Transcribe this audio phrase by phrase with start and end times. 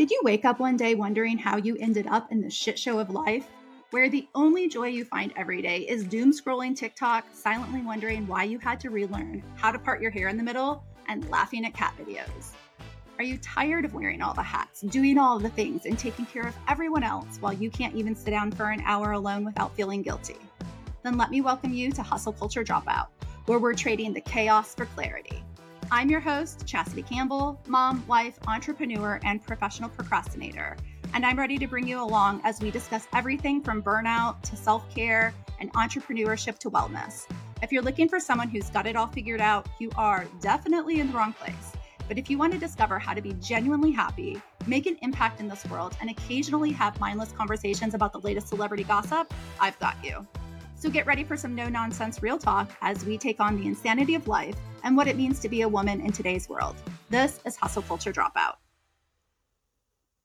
[0.00, 2.98] Did you wake up one day wondering how you ended up in the shit show
[3.00, 3.46] of life?
[3.90, 8.44] Where the only joy you find every day is doom scrolling TikTok, silently wondering why
[8.44, 11.74] you had to relearn how to part your hair in the middle, and laughing at
[11.74, 12.52] cat videos.
[13.18, 16.46] Are you tired of wearing all the hats, doing all the things, and taking care
[16.46, 20.00] of everyone else while you can't even sit down for an hour alone without feeling
[20.00, 20.38] guilty?
[21.02, 23.08] Then let me welcome you to Hustle Culture Dropout,
[23.44, 25.44] where we're trading the chaos for clarity.
[25.92, 30.76] I'm your host, Chasity Campbell, mom, wife, entrepreneur, and professional procrastinator.
[31.14, 34.88] And I'm ready to bring you along as we discuss everything from burnout to self
[34.94, 37.26] care and entrepreneurship to wellness.
[37.60, 41.08] If you're looking for someone who's got it all figured out, you are definitely in
[41.08, 41.72] the wrong place.
[42.06, 45.48] But if you want to discover how to be genuinely happy, make an impact in
[45.48, 50.24] this world, and occasionally have mindless conversations about the latest celebrity gossip, I've got you.
[50.80, 54.14] So get ready for some no nonsense real talk as we take on the insanity
[54.14, 56.74] of life and what it means to be a woman in today's world.
[57.10, 58.54] This is Hustle Culture Dropout.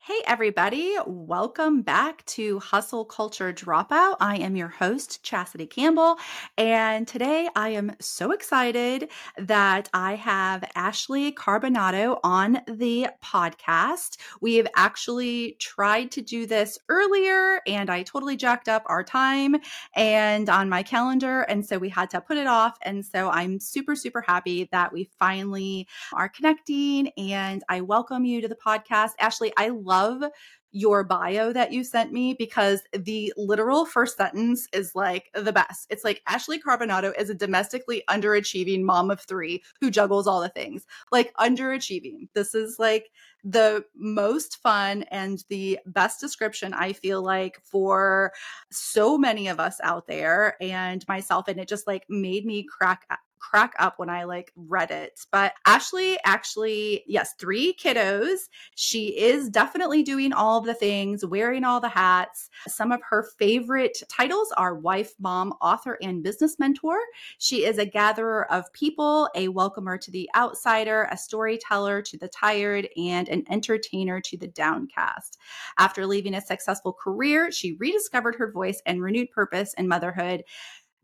[0.07, 0.95] Hey, everybody.
[1.07, 4.17] Welcome back to Hustle Culture Dropout.
[4.19, 6.19] I am your host, Chasity Campbell.
[6.59, 14.17] And today I am so excited that I have Ashley Carbonatto on the podcast.
[14.41, 19.55] We have actually tried to do this earlier and I totally jacked up our time
[19.95, 21.41] and on my calendar.
[21.41, 22.77] And so we had to put it off.
[22.83, 28.39] And so I'm super, super happy that we finally are connecting and I welcome you
[28.41, 29.13] to the podcast.
[29.19, 30.31] Ashley, I love love
[30.71, 35.87] your bio that you sent me because the literal first sentence is like the best.
[35.89, 40.49] It's like Ashley Carbonatto is a domestically underachieving mom of three who juggles all the
[40.49, 40.85] things.
[41.13, 42.27] Like underachieving.
[42.33, 43.09] This is like
[43.45, 48.33] the most fun and the best description I feel like for
[48.69, 51.47] so many of us out there and myself.
[51.47, 53.05] And it just like made me crack
[53.39, 55.19] crack up when I like read it.
[55.31, 58.49] But Ashley actually, yes, three kiddos.
[58.75, 62.49] She is definitely doing all the things, wearing all the hats.
[62.67, 66.97] Some of her favorite titles are wife, mom, author, and business mentor.
[67.37, 72.27] She is a gatherer of people, a welcomer to the outsider, a storyteller to the
[72.27, 75.37] tired, and an entertainer to the downcast.
[75.77, 80.43] After leaving a successful career, she rediscovered her voice and renewed purpose in motherhood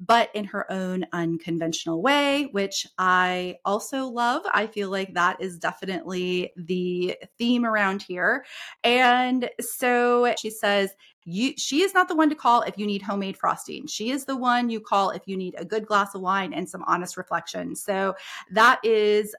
[0.01, 4.41] but in her own unconventional way, which I also love.
[4.51, 8.43] I feel like that is definitely the theme around here.
[8.83, 10.89] And so she says,
[11.23, 13.85] you she is not the one to call if you need homemade frosting.
[13.85, 16.67] She is the one you call if you need a good glass of wine and
[16.67, 17.75] some honest reflection.
[17.75, 18.15] So
[18.51, 19.35] that is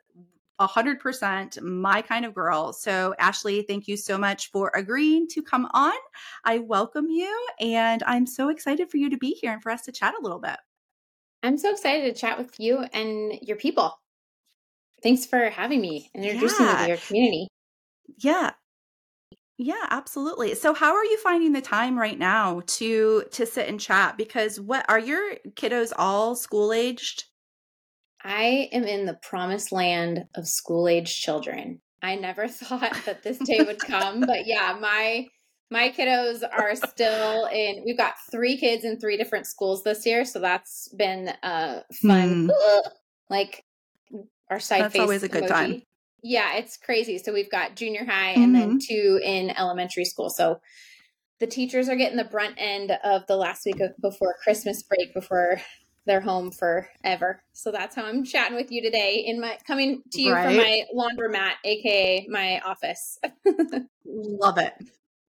[0.66, 2.72] 100% my kind of girl.
[2.72, 5.94] So, Ashley, thank you so much for agreeing to come on.
[6.44, 9.82] I welcome you, and I'm so excited for you to be here and for us
[9.82, 10.56] to chat a little bit.
[11.42, 13.98] I'm so excited to chat with you and your people.
[15.02, 16.72] Thanks for having me and introducing yeah.
[16.72, 17.48] me to your community.
[18.18, 18.50] Yeah.
[19.58, 20.54] Yeah, absolutely.
[20.54, 24.58] So how are you finding the time right now to to sit and chat because
[24.58, 27.24] what are your kiddos all school aged?
[28.24, 31.80] I am in the promised land of school age children.
[32.02, 35.26] I never thought that this day would come, but yeah, my
[35.70, 40.24] my kiddos are still in we've got three kids in three different schools this year,
[40.24, 42.48] so that's been uh fun.
[42.48, 42.80] Mm.
[43.30, 43.64] Like
[44.52, 45.48] our side That's always a good emoji.
[45.48, 45.82] time.
[46.22, 47.18] Yeah, it's crazy.
[47.18, 48.42] So we've got junior high mm-hmm.
[48.42, 48.78] and then mm-hmm.
[48.86, 50.30] two in elementary school.
[50.30, 50.60] So
[51.40, 55.12] the teachers are getting the brunt end of the last week of before Christmas break
[55.14, 55.60] before
[56.06, 57.42] they're home forever.
[57.52, 60.46] So that's how I'm chatting with you today in my coming to you right.
[60.46, 63.18] from my laundromat, aka my office.
[64.04, 64.74] Love it.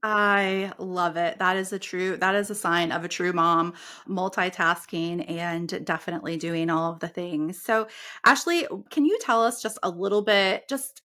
[0.05, 1.39] I love it.
[1.39, 3.73] That is a true that is a sign of a true mom,
[4.05, 7.61] multitasking and definitely doing all of the things.
[7.61, 7.87] So,
[8.25, 11.01] Ashley, can you tell us just a little bit just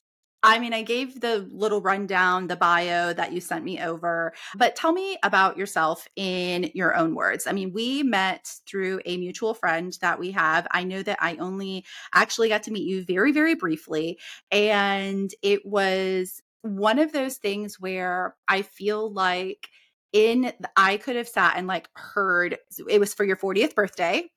[0.44, 4.76] I mean, I gave the little rundown, the bio that you sent me over, but
[4.76, 7.48] tell me about yourself in your own words.
[7.48, 10.68] I mean, we met through a mutual friend that we have.
[10.72, 14.20] I know that I only actually got to meet you very, very briefly.
[14.52, 19.70] And it was one of those things where I feel like
[20.12, 22.58] in I could have sat and like heard
[22.88, 24.30] it was for your 40th birthday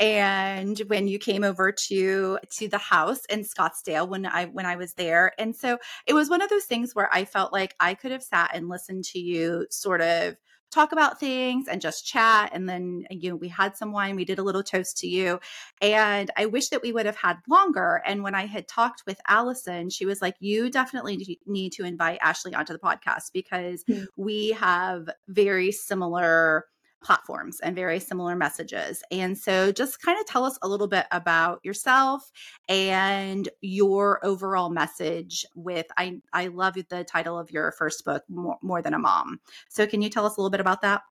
[0.00, 4.76] and when you came over to to the house in Scottsdale when I when I
[4.76, 7.94] was there and so it was one of those things where I felt like I
[7.94, 10.36] could have sat and listened to you sort of
[10.70, 14.24] talk about things and just chat and then you know we had some wine we
[14.24, 15.40] did a little toast to you
[15.80, 19.18] and i wish that we would have had longer and when i had talked with
[19.26, 24.04] allison she was like you definitely need to invite ashley onto the podcast because mm-hmm.
[24.16, 26.66] we have very similar
[27.02, 29.02] platforms and very similar messages.
[29.10, 32.30] And so just kind of tell us a little bit about yourself
[32.68, 38.58] and your overall message with I I love the title of your first book more,
[38.62, 39.40] more than a mom.
[39.68, 41.02] So can you tell us a little bit about that?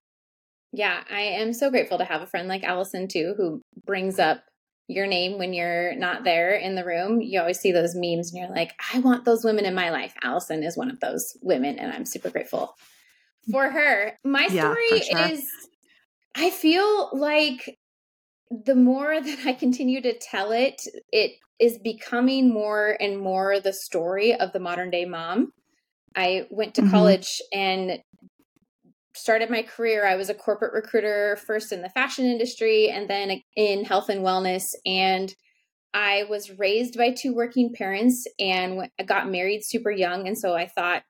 [0.74, 4.44] Yeah, I am so grateful to have a friend like Allison too who brings up
[4.88, 7.22] your name when you're not there in the room.
[7.22, 10.13] You always see those memes and you're like, I want those women in my life.
[10.24, 12.75] Allison is one of those women and I'm super grateful
[13.51, 14.18] for her.
[14.24, 15.28] My story yeah, sure.
[15.28, 15.48] is
[16.38, 17.78] I feel like
[18.50, 20.81] the more that I continue to tell it,
[21.12, 25.51] it is becoming more and more the story of the modern day mom.
[26.16, 26.92] I went to mm-hmm.
[26.92, 28.00] college and
[29.16, 30.06] started my career.
[30.06, 34.22] I was a corporate recruiter first in the fashion industry and then in health and
[34.22, 34.66] wellness.
[34.86, 35.33] And
[35.94, 40.28] I was raised by two working parents and got married super young.
[40.28, 41.01] And so I thought,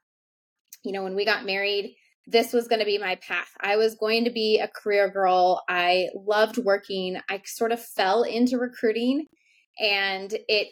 [0.86, 1.97] you know, when we got married,
[2.28, 3.50] this was going to be my path.
[3.62, 5.64] I was going to be a career girl.
[5.70, 7.18] I loved working.
[7.30, 9.28] I sort of fell into recruiting
[9.80, 10.68] and it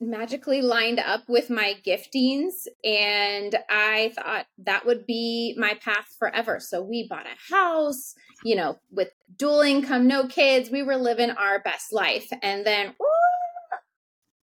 [0.00, 6.60] magically lined up with my giftings and I thought that would be my path forever.
[6.60, 8.14] So we bought a house,
[8.44, 10.70] you know, with dual income, no kids.
[10.70, 12.28] We were living our best life.
[12.42, 13.78] And then whoo,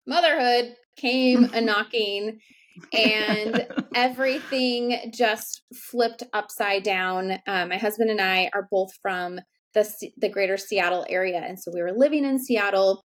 [0.05, 2.39] motherhood came a knocking
[2.93, 7.39] and everything just flipped upside down.
[7.47, 9.39] Um, my husband and I are both from
[9.73, 13.03] the the greater Seattle area, and so we were living in Seattle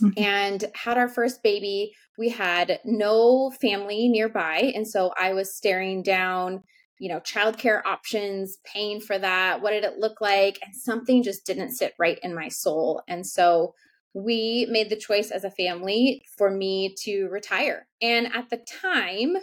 [0.00, 0.22] mm-hmm.
[0.22, 1.92] and had our first baby.
[2.18, 6.62] We had no family nearby, and so I was staring down,
[6.98, 9.62] you know, childcare options, paying for that.
[9.62, 10.58] What did it look like?
[10.64, 13.74] And something just didn't sit right in my soul, and so
[14.14, 17.86] we made the choice as a family for me to retire.
[18.02, 19.36] And at the time,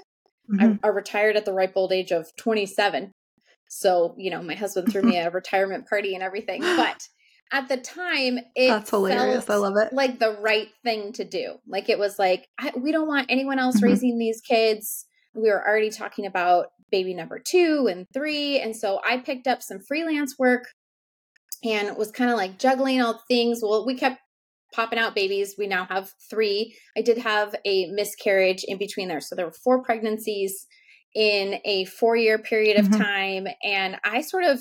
[0.52, 0.62] mm-hmm.
[0.84, 3.12] I, I, retired at the ripe old age of 27.
[3.69, 6.62] So, you know, my husband threw me a retirement party and everything.
[6.78, 7.02] But
[7.52, 9.50] at the time, it That's hilarious.
[9.50, 9.94] I love it.
[9.94, 11.56] Like the right thing to do.
[11.66, 13.86] Like it was like, I, we don't want anyone else mm-hmm.
[13.86, 15.06] raising these kids.
[15.34, 18.60] We were already talking about baby number two and three.
[18.60, 20.66] And so I picked up some freelance work
[21.64, 23.60] and was kind of like juggling all things.
[23.62, 24.19] Well, we kept
[24.74, 25.56] popping out babies.
[25.58, 26.75] We now have three.
[26.98, 29.22] I did have a miscarriage in between there.
[29.22, 30.68] So there were four pregnancies
[31.16, 33.02] in a four year period of mm-hmm.
[33.02, 33.48] time.
[33.64, 34.60] And I sort of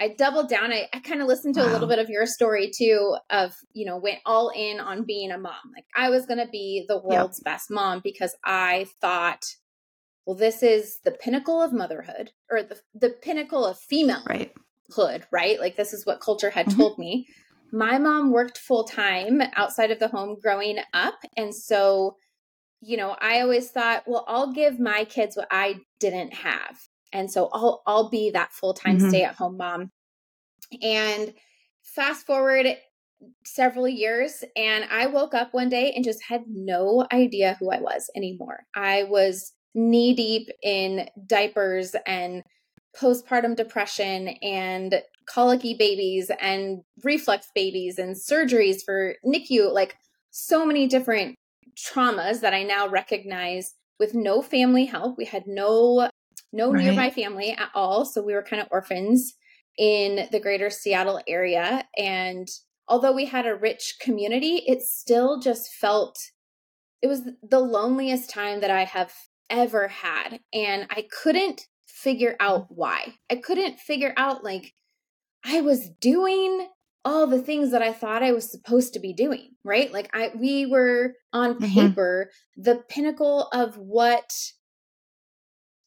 [0.00, 0.72] I doubled down.
[0.72, 1.70] I, I kind of listened to wow.
[1.70, 5.32] a little bit of your story too, of, you know, went all in on being
[5.32, 5.54] a mom.
[5.74, 9.44] Like I was going to be the world's best mom because I thought,
[10.24, 14.52] well, this is the pinnacle of motherhood or the, the pinnacle of female right.
[15.32, 15.58] right?
[15.58, 16.80] Like this is what culture had mm-hmm.
[16.80, 17.26] told me
[17.72, 21.18] my mom worked full time outside of the home growing up.
[21.36, 22.16] And so,
[22.80, 26.78] you know, I always thought, well, I'll give my kids what I didn't have.
[27.12, 29.08] And so I'll I'll be that full-time mm-hmm.
[29.08, 29.90] stay-at-home mom.
[30.82, 31.32] And
[31.82, 32.66] fast forward
[33.44, 37.80] several years and I woke up one day and just had no idea who I
[37.80, 38.60] was anymore.
[38.76, 42.42] I was knee deep in diapers and
[42.96, 49.96] postpartum depression and colicky babies and reflux babies and surgeries for NICU, like
[50.30, 51.34] so many different
[51.76, 55.16] traumas that I now recognize with no family help.
[55.18, 56.08] We had no
[56.52, 56.84] no right.
[56.84, 59.34] nearby family at all, so we were kind of orphans
[59.76, 62.48] in the greater Seattle area and
[62.88, 66.18] although we had a rich community, it still just felt
[67.02, 69.12] it was the loneliest time that I have
[69.50, 72.66] ever had and I couldn't figure out mm.
[72.70, 73.14] why.
[73.30, 74.72] I couldn't figure out like
[75.44, 76.68] I was doing
[77.04, 79.92] all the things that I thought I was supposed to be doing, right?
[79.92, 81.72] Like I we were on mm-hmm.
[81.72, 82.62] paper mm-hmm.
[82.62, 84.30] the pinnacle of what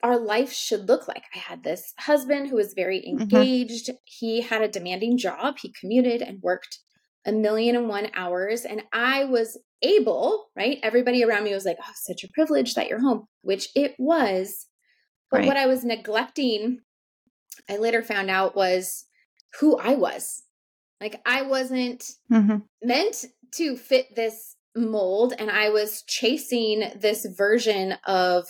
[0.03, 1.23] our life should look like.
[1.35, 3.21] I had this husband who was very mm-hmm.
[3.21, 3.89] engaged.
[3.89, 3.97] Mm-hmm.
[4.05, 5.57] He had a demanding job.
[5.61, 6.79] He commuted and worked
[7.25, 10.79] a million and one hours and I was able, right?
[10.81, 14.67] Everybody around me was like, "Oh, such a privilege that you're home," which it was.
[15.29, 15.47] But right.
[15.47, 16.79] what I was neglecting
[17.69, 19.05] I later found out was
[19.59, 20.43] who I was.
[20.99, 22.57] Like I wasn't mm-hmm.
[22.83, 28.47] meant to fit this mold and I was chasing this version of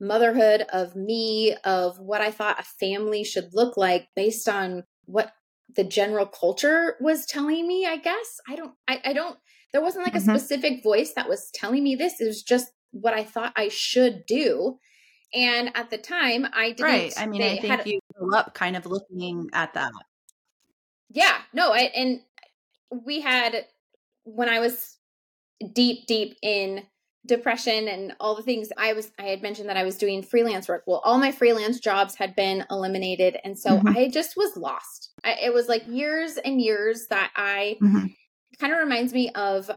[0.00, 5.32] motherhood of me of what I thought a family should look like based on what
[5.74, 8.40] the general culture was telling me, I guess.
[8.48, 9.36] I don't I, I don't
[9.72, 10.30] there wasn't like mm-hmm.
[10.30, 12.20] a specific voice that was telling me this.
[12.20, 14.78] It was just what I thought I should do.
[15.34, 17.12] And at the time I didn't Right.
[17.18, 19.92] I mean, I think had, you grew up kind of looking at that.
[21.10, 22.20] Yeah, no, I, and
[23.04, 23.66] we had
[24.24, 24.96] when I was
[25.74, 26.84] deep, deep in
[27.26, 30.68] depression and all the things I was I had mentioned that I was doing freelance
[30.68, 30.84] work.
[30.86, 33.88] Well, all my freelance jobs had been eliminated and so mm-hmm.
[33.88, 35.12] I just was lost.
[35.22, 38.06] I, it was like years and years that I mm-hmm.
[38.58, 39.70] kind of reminds me of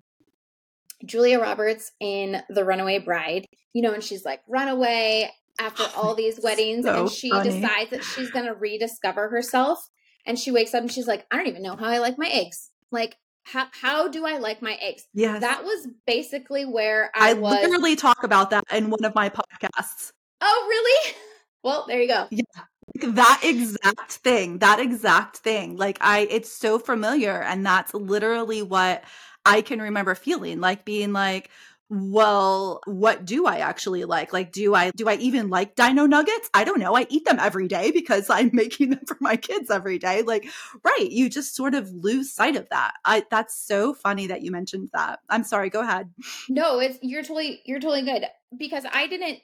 [1.06, 3.46] Julia Roberts in The Runaway Bride.
[3.74, 7.50] You know, and she's like runaway after all these weddings so and she funny.
[7.50, 9.90] decides that she's going to rediscover herself
[10.26, 12.28] and she wakes up and she's like, I don't even know how I like my
[12.28, 12.70] eggs.
[12.92, 15.08] Like how how do I like my eggs?
[15.14, 17.62] Yeah, that was basically where I, I was.
[17.62, 20.12] literally talk about that in one of my podcasts.
[20.42, 21.16] Oh, really?
[21.64, 22.28] Well, there you go.
[22.32, 24.58] Yeah, that exact thing.
[24.58, 25.78] That exact thing.
[25.78, 29.04] Like I, it's so familiar, and that's literally what
[29.46, 31.52] I can remember feeling like being like,
[31.94, 34.32] well, what do I actually like?
[34.32, 36.50] Like, do I do I even like dino nuggets?
[36.54, 36.96] I don't know.
[36.96, 40.22] I eat them every day because I'm making them for my kids every day.
[40.22, 40.48] Like,
[40.84, 41.12] right.
[41.12, 42.94] You just sort of lose sight of that.
[43.04, 45.20] I that's so funny that you mentioned that.
[45.30, 46.10] I'm sorry, go ahead.
[46.48, 48.26] No, it's you're totally you're totally good.
[48.58, 49.40] Because I didn't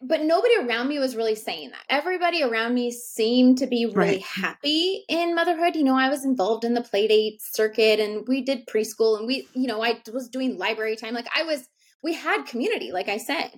[0.00, 1.84] but nobody around me was really saying that.
[1.88, 4.22] Everybody around me seemed to be really right.
[4.22, 5.76] happy in motherhood.
[5.76, 9.48] You know, I was involved in the playdate circuit and we did preschool and we,
[9.54, 11.14] you know, I was doing library time.
[11.14, 11.68] Like I was,
[12.02, 13.50] we had community, like I said.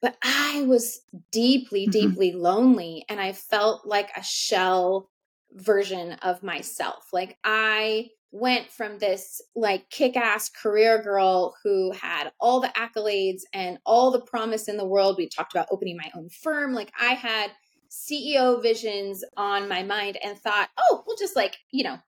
[0.00, 1.00] But I was
[1.30, 2.08] deeply, mm-hmm.
[2.08, 5.10] deeply lonely and I felt like a shell
[5.52, 7.06] version of myself.
[7.12, 13.42] Like I went from this like kick ass career girl who had all the accolades
[13.52, 15.16] and all the promise in the world.
[15.18, 16.72] We talked about opening my own firm.
[16.72, 17.52] Like I had
[17.90, 21.98] CEO visions on my mind and thought, oh, we'll just like, you know,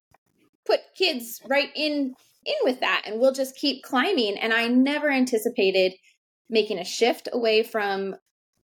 [0.65, 2.15] put kids right in
[2.45, 5.93] in with that and we'll just keep climbing and i never anticipated
[6.49, 8.15] making a shift away from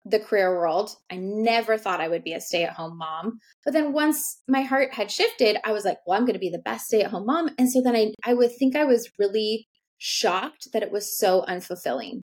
[0.09, 0.95] the career world.
[1.11, 3.39] I never thought I would be a stay at home mom.
[3.63, 6.49] But then once my heart had shifted, I was like, well, I'm going to be
[6.49, 7.49] the best stay at home mom.
[7.57, 11.43] And so then I, I would think I was really shocked that it was so
[11.47, 12.21] unfulfilling.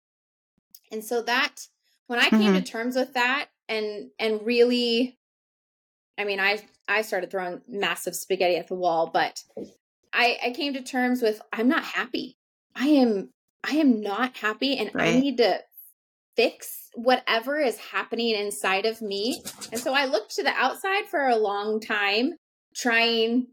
[0.90, 1.56] And so that,
[2.06, 2.56] when I came mm-hmm.
[2.56, 5.16] to terms with that and, and really,
[6.18, 9.40] I mean, I, I started throwing massive spaghetti at the wall, but
[10.12, 12.36] I, I came to terms with I'm not happy.
[12.76, 13.30] I am,
[13.64, 15.16] I am not happy and right.
[15.16, 15.60] I need to
[16.36, 19.42] fix whatever is happening inside of me.
[19.70, 22.34] And so I looked to the outside for a long time,
[22.76, 23.48] trying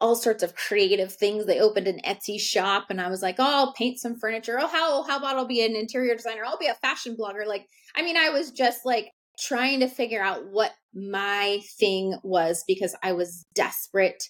[0.00, 1.46] all sorts of creative things.
[1.46, 4.58] They opened an Etsy shop and I was like, oh, I'll paint some furniture.
[4.60, 6.44] Oh, how, how about I'll be an interior designer?
[6.44, 7.46] I'll be a fashion blogger.
[7.46, 9.10] Like, I mean, I was just like
[9.40, 14.22] trying to figure out what my thing was because I was desperate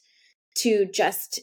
[0.59, 1.41] to just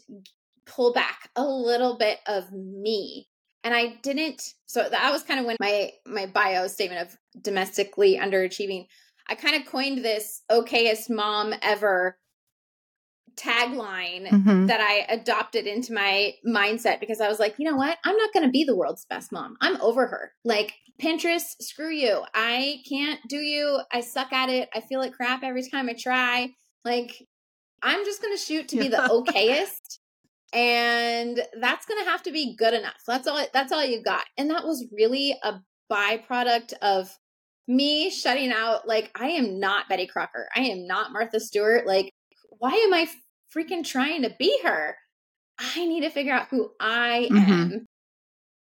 [0.65, 3.27] pull back a little bit of me
[3.65, 4.53] and I didn't.
[4.67, 8.85] So that was kind of when my my bio statement of domestically underachieving.
[9.27, 12.17] I kind of coined this okayest mom ever
[13.35, 14.67] tagline mm-hmm.
[14.67, 17.97] that I adopted into my mindset because I was like, you know what?
[18.05, 19.57] I'm not going to be the world's best mom.
[19.59, 20.31] I'm over her.
[20.45, 22.23] Like Pinterest, screw you.
[22.33, 23.81] I can't do you.
[23.91, 24.69] I suck at it.
[24.73, 26.51] I feel like crap every time I try.
[26.85, 27.27] Like
[27.81, 29.99] I'm just going to shoot to be the okayest
[30.53, 33.01] and that's going to have to be good enough.
[33.07, 34.25] That's all that's all you got.
[34.37, 35.59] And that was really a
[35.91, 37.17] byproduct of
[37.67, 40.47] me shutting out like I am not Betty Crocker.
[40.55, 41.85] I am not Martha Stewart.
[41.85, 42.11] Like
[42.59, 43.07] why am I
[43.55, 44.95] freaking trying to be her?
[45.57, 47.51] I need to figure out who I mm-hmm.
[47.51, 47.85] am.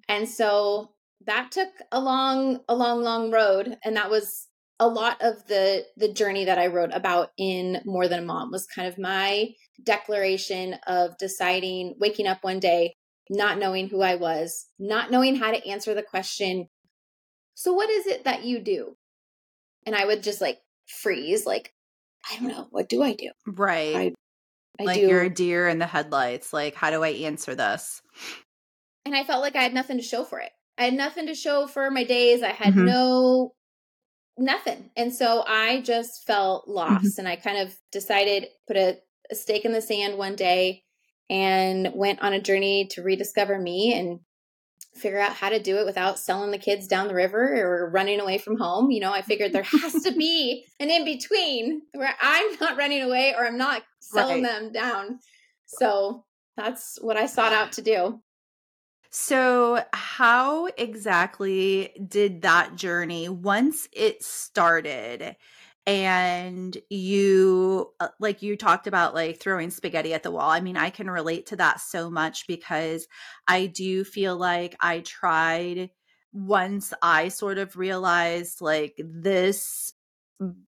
[0.08, 0.90] And so
[1.26, 4.48] that took a long a long long road and that was
[4.84, 8.50] a lot of the the journey that I wrote about in More Than a Mom
[8.50, 12.94] was kind of my declaration of deciding waking up one day
[13.30, 16.68] not knowing who I was, not knowing how to answer the question,
[17.54, 18.96] so what is it that you do?
[19.86, 21.72] And I would just like freeze like
[22.30, 23.30] I don't know, what do I do?
[23.46, 23.96] Right.
[23.96, 24.12] I,
[24.80, 25.06] I like do.
[25.06, 26.52] you're a deer in the headlights.
[26.52, 28.02] Like how do I answer this?
[29.06, 30.50] And I felt like I had nothing to show for it.
[30.76, 32.42] I had nothing to show for my days.
[32.42, 32.86] I had mm-hmm.
[32.86, 33.54] no
[34.38, 34.90] nothing.
[34.96, 36.72] And so I just felt mm-hmm.
[36.72, 37.20] lost mm-hmm.
[37.20, 38.98] and I kind of decided put a,
[39.30, 40.82] a stake in the sand one day
[41.30, 44.20] and went on a journey to rediscover me and
[44.94, 48.20] figure out how to do it without selling the kids down the river or running
[48.20, 48.90] away from home.
[48.90, 53.02] You know, I figured there has to be an in between where I'm not running
[53.02, 54.60] away or I'm not selling right.
[54.60, 55.18] them down.
[55.66, 56.24] So
[56.56, 58.22] that's what I sought out to do.
[59.16, 65.36] So, how exactly did that journey once it started?
[65.86, 70.48] and you uh, like you talked about like throwing spaghetti at the wall.
[70.50, 73.06] I mean, I can relate to that so much because
[73.46, 75.90] I do feel like I tried
[76.32, 79.92] once I sort of realized like this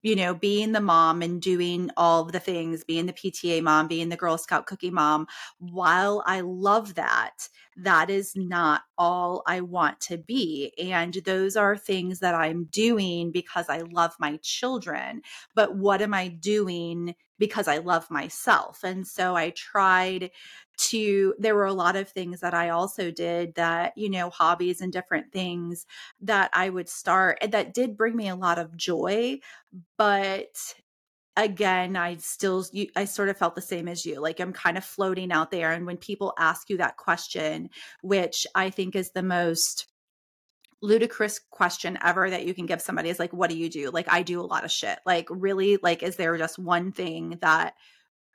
[0.07, 4.07] you know, being the mom and doing all the things, being the PTA mom, being
[4.07, 5.27] the Girl Scout cookie mom,
[5.59, 10.71] while I love that, that is not all I want to be.
[10.81, 15.23] And those are things that I'm doing because I love my children.
[15.55, 18.83] But what am I doing because I love myself?
[18.83, 20.31] And so I tried
[20.77, 24.81] to, there were a lot of things that I also did that, you know, hobbies
[24.81, 25.85] and different things
[26.21, 29.39] that I would start that did bring me a lot of joy.
[29.97, 30.75] But
[31.37, 32.65] again i still
[32.95, 35.71] i sort of felt the same as you like i'm kind of floating out there
[35.71, 37.69] and when people ask you that question
[38.01, 39.85] which i think is the most
[40.81, 44.07] ludicrous question ever that you can give somebody is like what do you do like
[44.11, 47.73] i do a lot of shit like really like is there just one thing that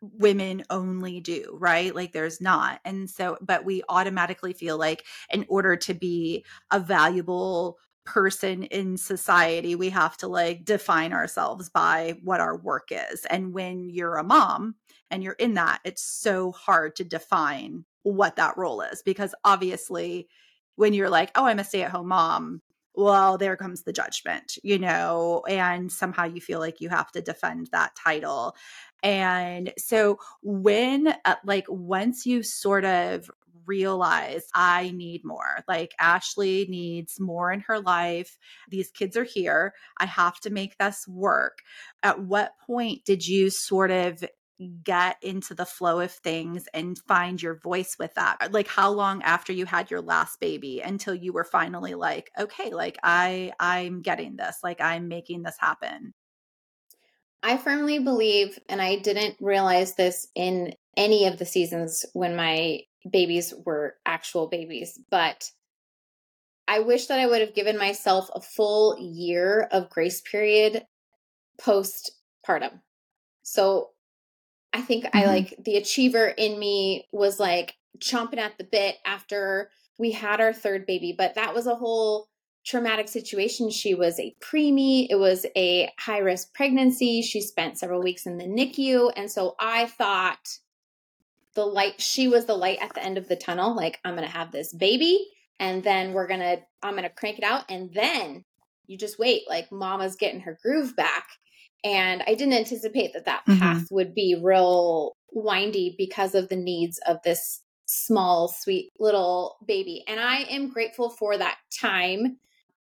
[0.02, 1.94] women only do, right?
[1.94, 2.80] Like there's not.
[2.84, 8.96] And so, but we automatically feel like in order to be a valuable person in
[8.96, 14.16] society we have to like define ourselves by what our work is and when you're
[14.16, 14.74] a mom
[15.12, 20.26] and you're in that it's so hard to define what that role is because obviously
[20.76, 22.60] when you're like oh i'm a stay-at-home mom
[22.94, 27.22] well there comes the judgment you know and somehow you feel like you have to
[27.22, 28.54] defend that title
[29.02, 33.30] and so when uh, like once you sort of
[33.66, 35.64] realize I need more.
[35.68, 38.38] Like Ashley needs more in her life.
[38.68, 39.74] These kids are here.
[39.98, 41.58] I have to make this work.
[42.02, 44.24] At what point did you sort of
[44.84, 48.90] get into the flow of things and find your voice with that uh, like how
[48.90, 53.50] long after you had your last baby until you were finally like okay like i
[53.58, 56.14] i'm getting this like i'm making this happen
[57.42, 62.80] i firmly believe and i didn't realize this in any of the seasons when my
[63.10, 65.50] babies were actual babies, but
[66.68, 70.84] I wish that I would have given myself a full year of grace period
[71.60, 72.80] postpartum.
[73.42, 73.90] So
[74.72, 75.18] I think mm-hmm.
[75.18, 80.40] I like the achiever in me was like chomping at the bit after we had
[80.40, 82.28] our third baby, but that was a whole
[82.64, 83.70] traumatic situation.
[83.70, 87.22] She was a preemie, it was a high risk pregnancy.
[87.22, 89.12] She spent several weeks in the NICU.
[89.16, 90.58] And so I thought
[91.54, 94.26] the light she was the light at the end of the tunnel like i'm gonna
[94.26, 95.26] have this baby
[95.58, 98.44] and then we're gonna i'm gonna crank it out and then
[98.86, 101.28] you just wait like mama's getting her groove back
[101.84, 103.58] and i didn't anticipate that that mm-hmm.
[103.58, 110.04] path would be real windy because of the needs of this small sweet little baby
[110.06, 112.38] and i am grateful for that time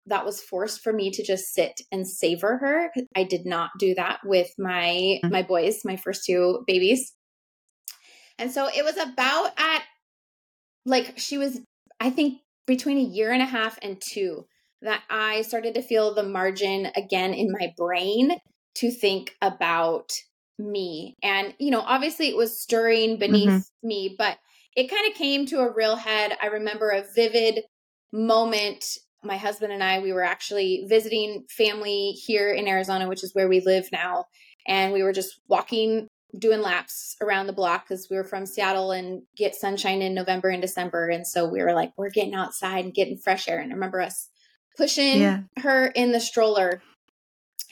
[0.06, 3.94] that was forced for me to just sit and savor her i did not do
[3.94, 5.30] that with my mm-hmm.
[5.30, 7.14] my boys my first two babies
[8.40, 9.82] and so it was about at
[10.86, 11.60] like she was,
[12.00, 14.46] I think, between a year and a half and two
[14.82, 18.38] that I started to feel the margin again in my brain
[18.76, 20.12] to think about
[20.58, 21.16] me.
[21.22, 23.88] And, you know, obviously it was stirring beneath mm-hmm.
[23.88, 24.38] me, but
[24.76, 26.36] it kind of came to a real head.
[26.42, 27.64] I remember a vivid
[28.12, 28.84] moment.
[29.22, 33.48] My husband and I, we were actually visiting family here in Arizona, which is where
[33.48, 34.26] we live now.
[34.66, 38.92] And we were just walking doing laps around the block because we were from Seattle
[38.92, 41.08] and get sunshine in November and December.
[41.08, 43.58] And so we were like, we're getting outside and getting fresh air.
[43.58, 44.28] And I remember us
[44.76, 45.40] pushing yeah.
[45.58, 46.82] her in the stroller.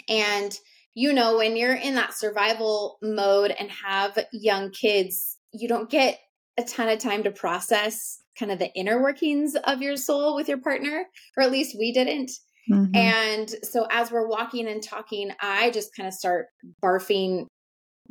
[0.08, 0.58] And,
[0.94, 6.18] you know, when you're in that survival mode and have young kids, you don't get
[6.58, 10.48] a ton of time to process kind of the inner workings of your soul with
[10.48, 11.04] your partner,
[11.36, 12.30] or at least we didn't.
[12.70, 12.94] Mm-hmm.
[12.94, 16.46] And so as we're walking and talking, I just kind of start
[16.82, 17.46] barfing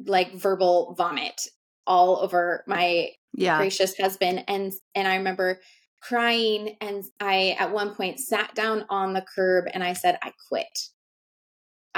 [0.06, 1.42] like verbal vomit
[1.86, 3.58] all over my yeah.
[3.58, 5.60] gracious husband and and I remember
[6.02, 10.32] crying and I at one point sat down on the curb and I said I
[10.50, 10.68] quit.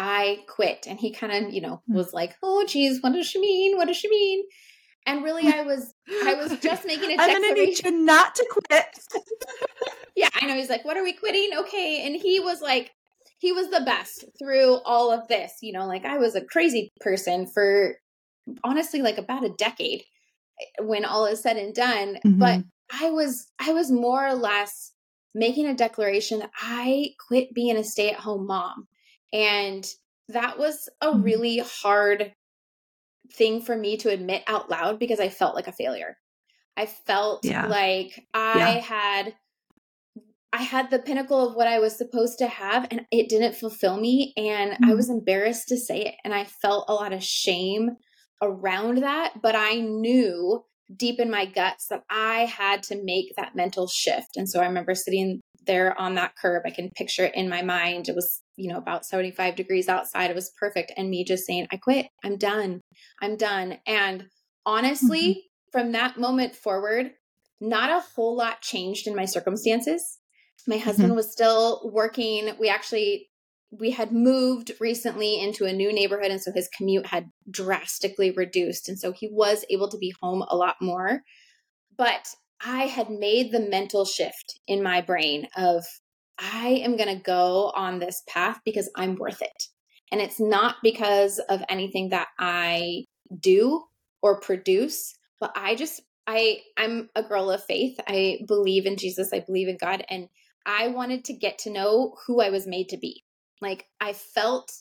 [0.02, 1.94] I quit and he kind of, you know, hmm.
[1.94, 3.76] was like, "Oh geez, what does she mean?
[3.76, 4.44] What does she mean?"
[5.06, 8.34] And really I was I was just making a I'm going to need you not
[8.36, 8.86] to quit.
[10.16, 12.92] yeah, I know he's like, "What are we quitting?" Okay, and he was like
[13.40, 15.58] he was the best through all of this.
[15.62, 17.96] You know, like I was a crazy person for
[18.64, 20.04] honestly like about a decade
[20.62, 22.20] eh, when all is said and done.
[22.26, 22.40] Mm-hmm.
[22.40, 24.94] But I was I was more or less
[25.36, 28.88] making a declaration that I quit being a stay-at-home mom.
[29.34, 29.86] And
[30.30, 31.22] that was a mm-hmm.
[31.24, 32.34] really hard
[33.34, 36.18] thing for me to admit out loud because I felt like a failure.
[36.78, 37.68] I felt yeah.
[37.68, 38.80] like I yeah.
[38.80, 39.36] had
[40.52, 44.00] I had the pinnacle of what I was supposed to have and it didn't fulfill
[44.00, 44.34] me.
[44.36, 44.89] And mm-hmm.
[44.89, 46.15] I was embarrassed to say it.
[46.24, 47.92] And I felt a lot of shame
[48.42, 49.34] around that.
[49.44, 50.63] But I knew
[50.96, 54.38] deep in my guts that I had to make that mental shift.
[54.38, 56.63] And so I remember sitting there on that curb.
[56.65, 58.10] I can picture it in my mind.
[58.10, 60.30] It was, you know, about 75 degrees outside.
[60.30, 60.91] It was perfect.
[60.98, 62.08] And me just saying, I quit.
[62.24, 62.82] I'm done.
[63.22, 63.78] I'm done.
[63.86, 64.28] And
[64.65, 65.39] honestly, mm-hmm.
[65.72, 67.12] from that moment forward,
[67.62, 70.19] not a whole lot changed in my circumstances.
[70.67, 71.15] My husband mm-hmm.
[71.15, 72.52] was still working.
[72.60, 73.30] We actually
[73.72, 78.89] we had moved recently into a new neighborhood and so his commute had drastically reduced
[78.89, 81.22] and so he was able to be home a lot more.
[81.95, 85.86] But I had made the mental shift in my brain of
[86.38, 89.63] I am going to go on this path because I'm worth it.
[90.12, 93.06] And it's not because of anything that I
[93.38, 93.84] do
[94.22, 98.00] or produce, but I just I I'm a girl of faith.
[98.08, 99.32] I believe in Jesus.
[99.34, 100.28] I believe in God and
[100.65, 103.24] I wanted to get to know who I was made to be.
[103.62, 104.72] Like I felt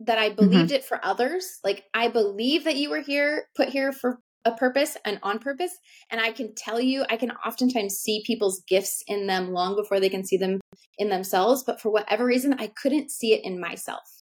[0.00, 0.36] that I mm-hmm.
[0.36, 0.74] believed mm-hmm.
[0.76, 1.58] it for others.
[1.64, 5.78] Like I believe that you were here put here for a purpose and on purpose.
[6.10, 10.00] And I can tell you, I can oftentimes see people's gifts in them long before
[10.00, 10.60] they can see them
[10.98, 11.62] in themselves.
[11.64, 14.22] But for whatever reason, I couldn't see it in myself.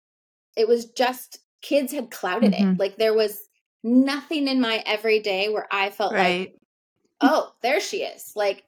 [0.56, 2.72] It was just kids had clouded mm-hmm.
[2.72, 2.78] it.
[2.78, 3.38] Like there was
[3.83, 6.40] nothing in my everyday where I felt right.
[6.40, 6.54] like,
[7.20, 8.33] oh, there she is.
[8.37, 8.64] Like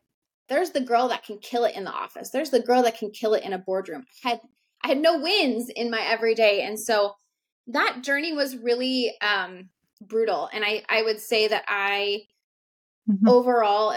[0.49, 2.31] there's the girl that can kill it in the office.
[2.31, 4.05] There's the girl that can kill it in a boardroom.
[4.25, 4.41] I had
[4.85, 6.63] I had no wins in my everyday.
[6.63, 7.15] And so
[7.69, 9.69] that journey was really um
[10.09, 10.49] brutal.
[10.53, 12.23] And I, I would say that I
[13.11, 13.29] mm-hmm.
[13.29, 13.95] overall,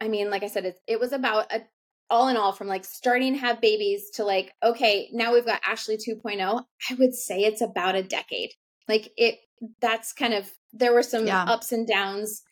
[0.00, 1.62] I mean, like I said, it, it was about a,
[2.10, 5.60] all in all from like starting to have babies to like, okay, now we've got
[5.66, 6.64] Ashley 2.0.
[6.90, 8.50] I would say it's about a decade.
[8.88, 9.38] Like it,
[9.80, 11.44] that's kind of, there were some yeah.
[11.44, 12.42] ups and downs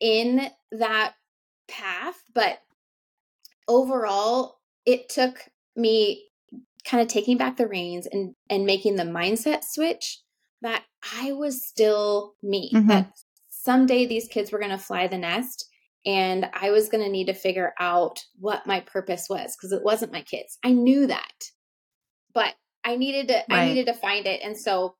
[0.00, 1.14] in that
[1.68, 2.60] path, but
[3.68, 6.30] overall, it took me
[6.84, 10.20] kind of taking back the reins and and making the mindset switch
[10.62, 10.84] that
[11.18, 12.70] I was still me.
[12.74, 12.88] Mm-hmm.
[12.88, 13.12] That
[13.48, 15.66] someday these kids were going to fly the nest
[16.06, 19.84] and I was going to need to figure out what my purpose was because it
[19.84, 20.58] wasn't my kids.
[20.64, 21.50] I knew that.
[22.32, 23.50] But I needed to right.
[23.50, 24.94] I needed to find it and so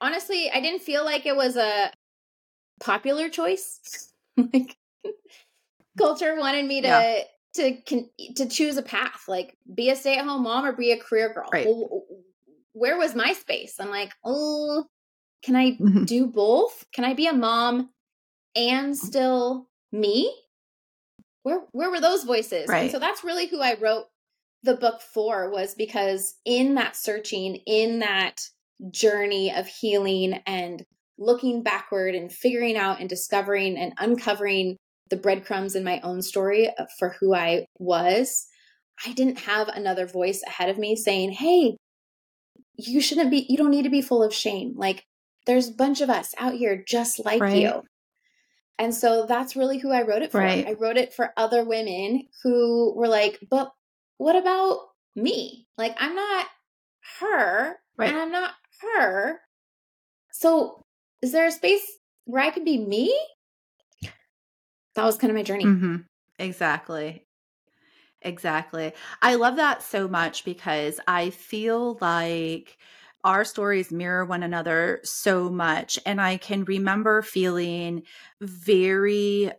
[0.00, 1.90] honestly, I didn't feel like it was a
[2.80, 4.12] popular choice.
[4.36, 4.76] like
[5.98, 7.22] culture wanted me to yeah.
[7.54, 11.48] to to choose a path, like be a stay-at-home mom or be a career girl.
[11.52, 11.66] Right.
[11.66, 12.04] Well,
[12.72, 13.76] where was my space?
[13.80, 14.84] I'm like, oh,
[15.42, 16.04] can I mm-hmm.
[16.04, 16.84] do both?
[16.92, 17.90] Can I be a mom
[18.54, 20.34] and still me?
[21.42, 22.66] Where where were those voices?
[22.68, 22.82] Right.
[22.82, 24.06] And so that's really who I wrote
[24.62, 28.40] the book for was because in that searching, in that
[28.90, 30.84] journey of healing and
[31.18, 34.76] looking backward and figuring out and discovering and uncovering
[35.08, 36.68] the breadcrumbs in my own story
[36.98, 38.46] for who I was,
[39.06, 41.76] I didn't have another voice ahead of me saying, Hey,
[42.76, 44.74] you shouldn't be, you don't need to be full of shame.
[44.76, 45.04] Like
[45.46, 47.62] there's a bunch of us out here just like right.
[47.62, 47.82] you.
[48.78, 50.40] And so that's really who I wrote it for.
[50.40, 50.66] Right.
[50.66, 53.72] I wrote it for other women who were like, but
[54.18, 54.80] what about
[55.14, 55.66] me?
[55.78, 56.46] Like, I'm not
[57.20, 58.08] her right.
[58.10, 59.40] and I'm not her.
[60.32, 60.84] So
[61.22, 61.86] is there a space
[62.24, 63.18] where I could be me?
[64.94, 65.64] That was kind of my journey.
[65.64, 65.96] Mm-hmm.
[66.38, 67.26] Exactly.
[68.22, 68.92] Exactly.
[69.22, 72.76] I love that so much because I feel like
[73.26, 75.98] our stories mirror one another so much.
[76.06, 78.04] And I can remember feeling
[78.40, 79.50] very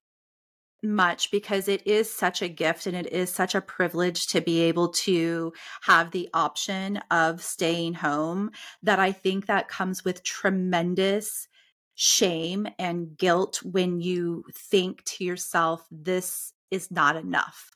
[0.81, 4.61] much because it is such a gift and it is such a privilege to be
[4.61, 5.51] able to
[5.81, 8.51] have the option of staying home
[8.83, 11.49] that I think that comes with tremendous
[11.95, 17.71] shame and guilt when you think to yourself, this is not enough.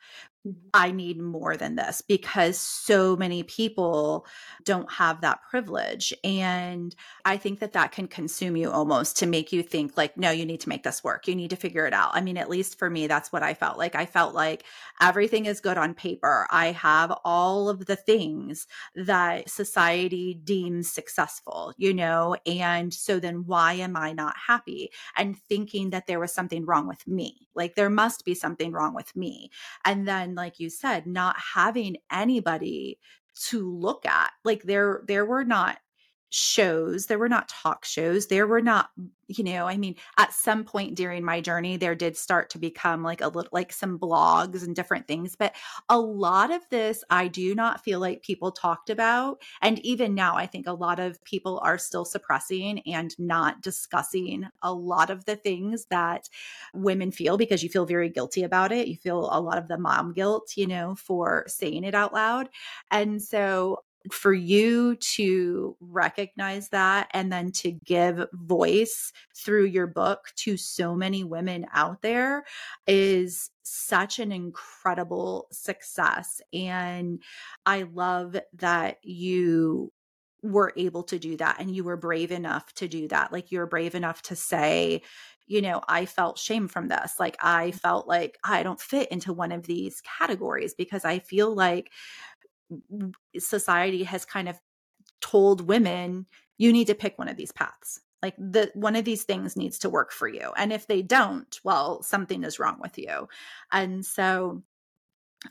[0.48, 0.70] Mm-hmm.
[0.74, 4.26] I need more than this because so many people
[4.64, 6.16] don't have that privilege.
[6.24, 10.32] And I think that that can consume you almost to make you think, like, no,
[10.32, 11.28] you need to make this work.
[11.28, 12.16] You need to figure it out.
[12.16, 13.94] I mean, at least for me, that's what I felt like.
[13.94, 14.64] I felt like
[15.00, 16.48] everything is good on paper.
[16.50, 22.36] I have all of the things that society deems successful, you know?
[22.48, 24.92] And so then why am I not happy?
[25.16, 27.48] And thinking that there was something wrong with me.
[27.54, 29.52] Like, there must be something wrong with me.
[29.86, 33.00] And then like you said not having anybody
[33.36, 35.78] to look at like there there were not
[36.34, 38.90] shows there were not talk shows there were not
[39.28, 43.04] you know i mean at some point during my journey there did start to become
[43.04, 45.54] like a little like some blogs and different things but
[45.90, 50.38] a lot of this i do not feel like people talked about and even now
[50.38, 55.26] i think a lot of people are still suppressing and not discussing a lot of
[55.26, 56.30] the things that
[56.74, 59.78] women feel because you feel very guilty about it you feel a lot of the
[59.78, 62.48] mom guilt you know for saying it out loud
[62.90, 70.30] and so for you to recognize that and then to give voice through your book
[70.38, 72.44] to so many women out there
[72.88, 76.42] is such an incredible success.
[76.54, 77.22] And
[77.66, 79.92] I love that you
[80.44, 83.32] were able to do that and you were brave enough to do that.
[83.32, 85.04] Like you're brave enough to say,
[85.46, 87.16] you know, I felt shame from this.
[87.20, 91.54] Like I felt like I don't fit into one of these categories because I feel
[91.54, 91.92] like
[93.38, 94.60] society has kind of
[95.22, 96.26] told women
[96.58, 98.02] you need to pick one of these paths.
[98.22, 101.60] Like the one of these things needs to work for you and if they don't
[101.64, 103.28] well something is wrong with you.
[103.72, 104.64] And so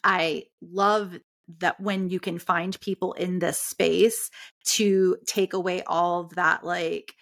[0.04, 1.18] i love
[1.58, 4.30] that when you can find people in this space
[4.64, 7.16] to take away all of that like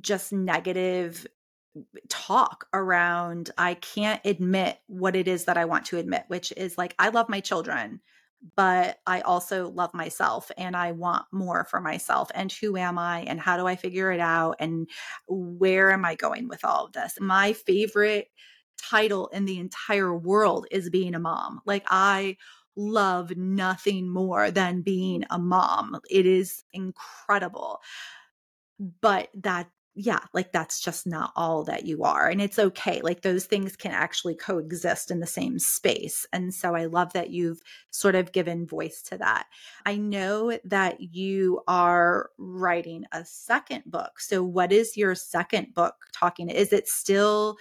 [0.00, 1.26] just negative
[2.08, 6.78] talk around I can't admit what it is that I want to admit, which is
[6.78, 8.00] like I love my children
[8.56, 12.30] but I also love myself and I want more for myself.
[12.34, 13.20] And who am I?
[13.20, 14.56] And how do I figure it out?
[14.58, 14.88] And
[15.28, 17.14] where am I going with all of this?
[17.20, 18.28] My favorite
[18.76, 21.60] title in the entire world is being a mom.
[21.64, 22.36] Like, I
[22.76, 26.00] love nothing more than being a mom.
[26.10, 27.80] It is incredible.
[29.00, 32.28] But that yeah, like that's just not all that you are.
[32.28, 33.00] And it's okay.
[33.00, 36.26] Like those things can actually coexist in the same space.
[36.32, 39.46] And so I love that you've sort of given voice to that.
[39.86, 44.18] I know that you are writing a second book.
[44.18, 46.48] So what is your second book talking?
[46.48, 47.56] Is it still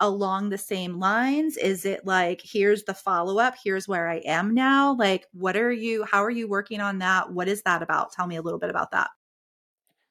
[0.00, 1.56] along the same lines?
[1.56, 4.94] Is it like, here's the follow up, here's where I am now?
[4.94, 7.32] Like, what are you, how are you working on that?
[7.32, 8.12] What is that about?
[8.12, 9.08] Tell me a little bit about that.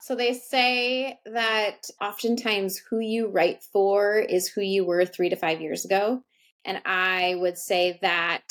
[0.08, 5.36] So they say that oftentimes who you write for is who you were three to
[5.36, 6.24] five years ago.
[6.64, 8.44] And I would say that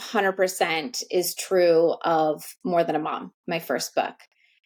[0.00, 4.14] 100% is true of More Than a Mom, my first book.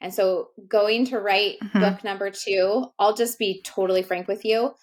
[0.01, 1.81] And so going to write mm-hmm.
[1.81, 4.75] book number two, I'll just be totally frank with you.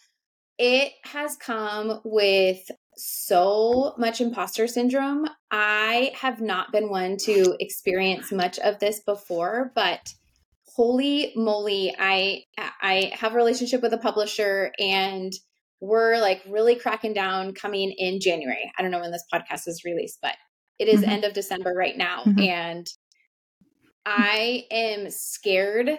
[0.58, 5.26] It has come with so much imposter syndrome.
[5.52, 10.13] I have not been one to experience much of this before, but
[10.78, 12.42] holy moly i
[12.82, 15.34] i have a relationship with a publisher and
[15.82, 18.72] we're like really cracking down coming in january.
[18.78, 20.36] I don't know when this podcast is released but
[20.80, 21.10] it is mm-hmm.
[21.10, 22.40] end of december right now mm-hmm.
[22.40, 22.88] and
[24.06, 25.98] i am scared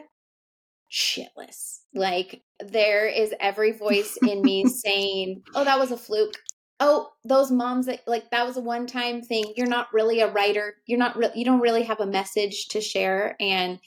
[0.90, 1.80] shitless.
[1.94, 6.34] Like there is every voice in me saying oh that was a fluke.
[6.80, 9.52] Oh those moms that like that was a one time thing.
[9.56, 10.74] You're not really a writer.
[10.86, 13.36] You're not re- you don't really have a message to share.
[13.40, 13.78] And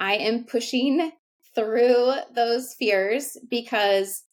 [0.00, 1.12] I am pushing
[1.54, 4.24] through those fears because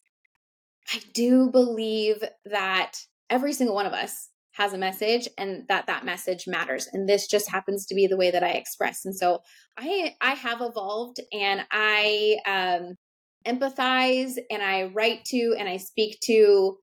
[0.92, 2.94] I do believe that
[3.28, 6.88] every single one of us has a message and that that message matters.
[6.92, 9.04] And this just happens to be the way that I express.
[9.04, 9.40] And so
[9.76, 12.96] I I have evolved and I um
[13.46, 16.78] empathize and I write to and I speak to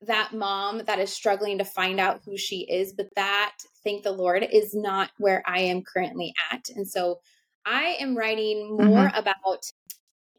[0.00, 2.92] that mom that is struggling to find out who she is.
[2.92, 6.70] But that thank the lord is not where I am currently at.
[6.74, 7.20] And so
[7.66, 9.16] I am writing more mm-hmm.
[9.18, 9.64] about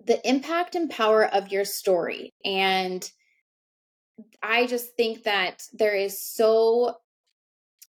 [0.06, 2.34] the impact and power of your story.
[2.44, 3.10] And
[4.42, 6.96] I just think that there is so,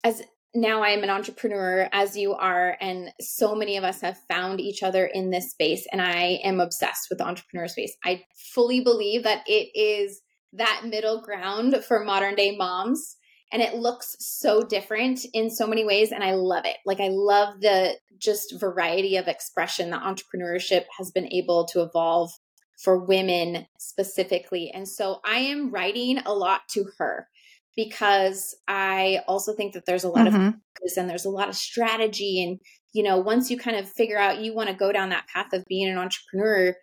[0.04, 0.22] as
[0.54, 4.62] now I am an entrepreneur, as you are, and so many of us have found
[4.62, 5.88] each other in this space.
[5.92, 7.96] And I am obsessed with the entrepreneur space.
[8.04, 10.22] I fully believe that it is
[10.54, 13.18] that middle ground for modern day moms
[13.54, 17.08] and it looks so different in so many ways and i love it like i
[17.10, 22.32] love the just variety of expression that entrepreneurship has been able to evolve
[22.78, 27.28] for women specifically and so i am writing a lot to her
[27.76, 30.48] because i also think that there's a lot mm-hmm.
[30.48, 32.60] of focus and there's a lot of strategy and
[32.92, 35.54] you know once you kind of figure out you want to go down that path
[35.54, 36.76] of being an entrepreneur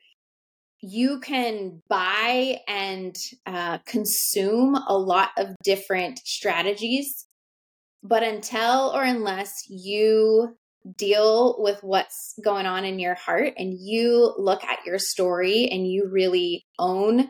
[0.81, 3.15] you can buy and
[3.47, 7.27] uh, consume a lot of different strategies.
[8.03, 10.57] But until or unless you
[10.97, 15.87] deal with what's going on in your heart and you look at your story and
[15.87, 17.29] you really own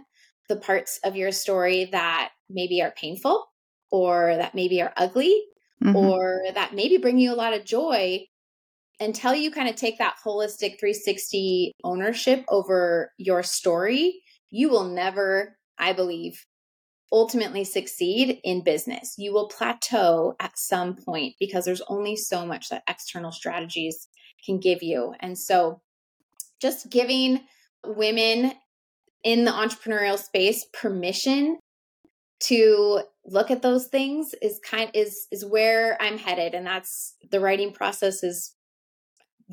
[0.49, 3.47] the parts of your story that maybe are painful
[3.91, 5.43] or that maybe are ugly
[5.83, 5.97] mm-hmm.
[5.97, 8.25] or that maybe bring you a lot of joy,
[9.01, 15.57] until you kind of take that holistic 360 ownership over your story, you will never,
[15.79, 16.45] I believe,
[17.11, 19.15] ultimately succeed in business.
[19.17, 24.09] You will plateau at some point because there's only so much that external strategies
[24.45, 25.15] can give you.
[25.21, 25.81] And so
[26.61, 27.41] just giving
[27.85, 28.53] women
[29.25, 31.59] in the entrepreneurial space permission
[32.41, 37.41] to look at those things is kind is is where I'm headed and that's the
[37.41, 38.55] writing process is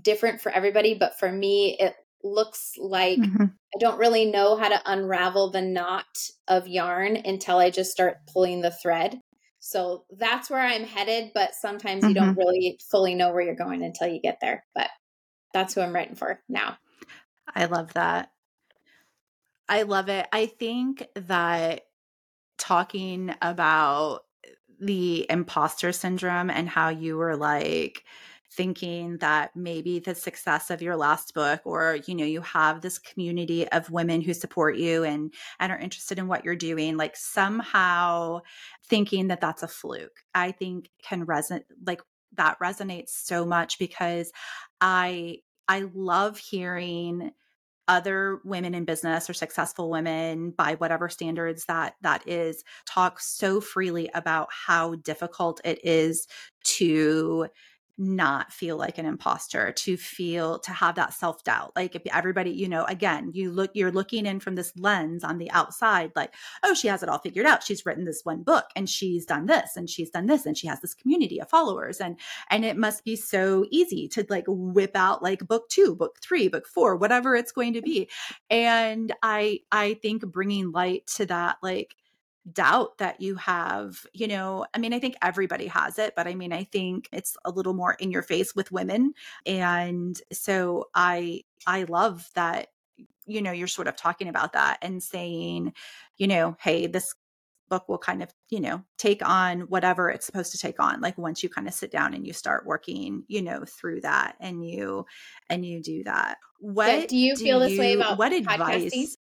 [0.01, 3.43] different for everybody but for me it looks like mm-hmm.
[3.43, 6.05] I don't really know how to unravel the knot
[6.47, 9.19] of yarn until I just start pulling the thread.
[9.59, 12.09] So that's where I'm headed, but sometimes mm-hmm.
[12.09, 12.39] you don't mm-hmm.
[12.39, 14.65] really fully know where you're going until you get there.
[14.73, 14.89] But
[15.53, 16.77] that's who I'm writing for now.
[17.53, 18.31] I love that.
[19.69, 20.27] I love it.
[20.31, 21.81] I think that
[22.57, 24.21] talking about
[24.79, 28.03] the imposter syndrome and how you were like
[28.57, 32.97] thinking that maybe the success of your last book or you know you have this
[32.97, 37.15] community of women who support you and and are interested in what you're doing like
[37.15, 38.39] somehow
[38.87, 42.01] thinking that that's a fluke i think can resonate like
[42.35, 44.31] that resonates so much because
[44.81, 47.31] i i love hearing
[47.87, 53.61] other women in business or successful women by whatever standards that that is talk so
[53.61, 56.27] freely about how difficult it is
[56.63, 57.47] to
[57.97, 61.73] not feel like an imposter to feel to have that self-doubt.
[61.75, 65.37] Like if everybody you know again you look you're looking in from this lens on
[65.37, 66.33] the outside like
[66.63, 67.63] oh she has it all figured out.
[67.63, 70.67] She's written this one book and she's done this and she's done this and she
[70.67, 74.95] has this community of followers and and it must be so easy to like whip
[74.95, 78.09] out like book 2 book 3 book 4 whatever it's going to be.
[78.49, 81.95] And i i think bringing light to that like
[82.53, 86.35] doubt that you have you know i mean i think everybody has it but i
[86.35, 89.13] mean i think it's a little more in your face with women
[89.45, 92.67] and so i i love that
[93.25, 95.73] you know you're sort of talking about that and saying
[96.17, 97.13] you know hey this
[97.69, 101.17] book will kind of you know take on whatever it's supposed to take on like
[101.17, 104.65] once you kind of sit down and you start working you know through that and
[104.65, 105.05] you
[105.49, 106.37] and you do that.
[106.59, 109.17] What do you feel do this you, way about what advice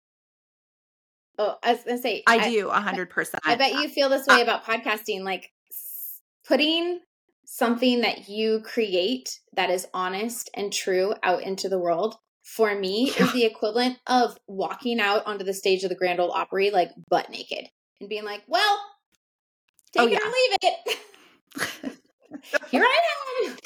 [1.37, 3.41] Oh, I was gonna say, I, I do a hundred percent.
[3.45, 5.51] I bet you feel this uh, way about podcasting, like
[6.47, 6.99] putting
[7.45, 12.17] something that you create that is honest and true out into the world.
[12.43, 16.31] For me, is the equivalent of walking out onto the stage of the Grand Ole
[16.31, 17.67] Opry like butt naked
[17.99, 18.79] and being like, "Well,
[19.97, 20.19] oh, take oh, it yeah.
[20.23, 20.73] or leave it."
[22.71, 22.99] Here I
[23.45, 23.57] am.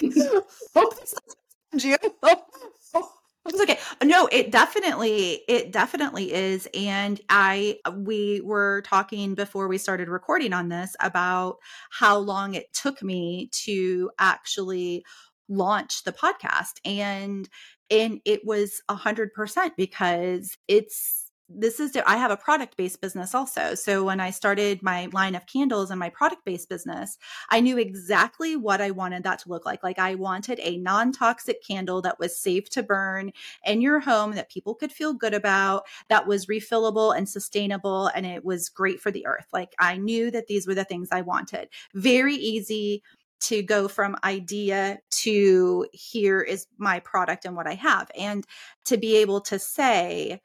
[3.47, 3.79] It's okay.
[4.03, 6.67] No, it definitely, it definitely is.
[6.75, 11.57] And I, we were talking before we started recording on this about
[11.89, 15.03] how long it took me to actually
[15.49, 16.73] launch the podcast.
[16.85, 17.49] And,
[17.89, 23.01] and it was a hundred percent because it's, this is i have a product based
[23.01, 23.75] business also.
[23.75, 27.17] So when i started my line of candles and my product based business
[27.49, 29.83] i knew exactly what i wanted that to look like.
[29.83, 33.31] Like i wanted a non-toxic candle that was safe to burn
[33.65, 38.25] in your home that people could feel good about that was refillable and sustainable and
[38.25, 39.47] it was great for the earth.
[39.53, 41.69] Like i knew that these were the things i wanted.
[41.93, 43.03] Very easy
[43.41, 48.09] to go from idea to here is my product and what I have.
[48.17, 48.45] And
[48.85, 50.41] to be able to say,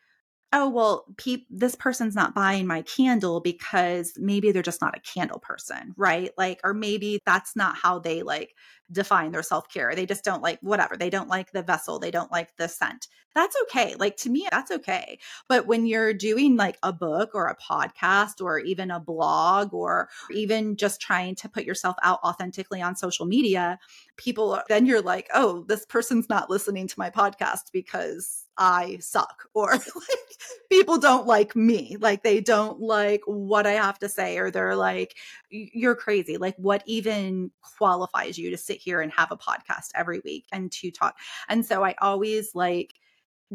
[0.57, 5.01] oh well pe- this person's not buying my candle because maybe they're just not a
[5.01, 6.31] candle person right?
[6.39, 8.55] Like or maybe that's not how they like
[8.91, 9.95] define their self-care.
[9.95, 10.97] They just don't like whatever.
[10.97, 11.99] They don't like the vessel.
[11.99, 13.09] They don't like the scent.
[13.35, 13.97] That's okay.
[13.97, 15.19] Like to me that's okay.
[15.47, 20.09] But when you're doing like a book or a podcast or even a blog or
[20.31, 23.79] even just trying to put yourself out authentically on social media
[24.17, 28.99] people are, then you're like oh this person's not listening to my podcast because I
[29.01, 31.97] suck or like people don't like me.
[32.01, 35.17] Like they don't like what I have to say or they're like
[35.51, 36.37] you're crazy.
[36.37, 40.71] Like what even qualifies you to sit here and have a podcast every week and
[40.73, 41.17] to talk.
[41.49, 42.95] And so I always like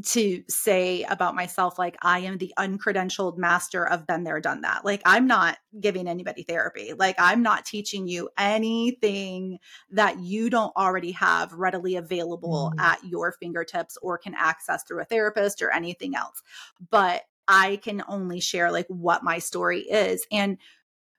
[0.05, 4.85] to say about myself like i am the uncredentialed master of been there done that.
[4.85, 6.93] Like i'm not giving anybody therapy.
[6.97, 12.79] Like i'm not teaching you anything that you don't already have readily available mm-hmm.
[12.79, 16.41] at your fingertips or can access through a therapist or anything else.
[16.89, 20.25] But i can only share like what my story is.
[20.31, 20.57] And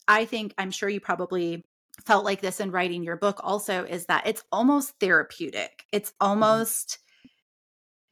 [0.08, 1.64] i think i'm sure you probably
[2.06, 5.85] felt like this in writing your book also is that it's almost therapeutic.
[5.92, 6.28] It's mm-hmm.
[6.28, 6.98] almost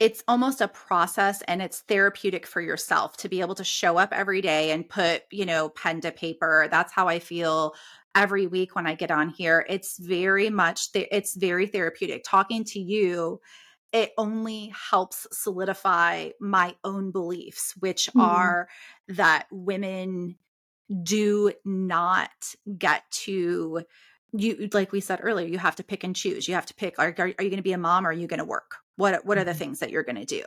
[0.01, 4.13] it's almost a process and it's therapeutic for yourself to be able to show up
[4.13, 6.69] every day and put, you know, pen to paper.
[6.71, 7.75] That's how I feel
[8.15, 9.65] every week when I get on here.
[9.69, 12.25] It's very much th- it's very therapeutic.
[12.27, 13.41] Talking to you
[13.93, 18.21] it only helps solidify my own beliefs which mm-hmm.
[18.21, 18.69] are
[19.09, 20.37] that women
[21.03, 22.31] do not
[22.79, 23.83] get to
[24.33, 26.99] you like we said earlier you have to pick and choose you have to pick
[26.99, 28.77] are, are, are you going to be a mom or are you going to work
[29.01, 29.57] what what are the Mhm.
[29.59, 30.43] things that you're going to do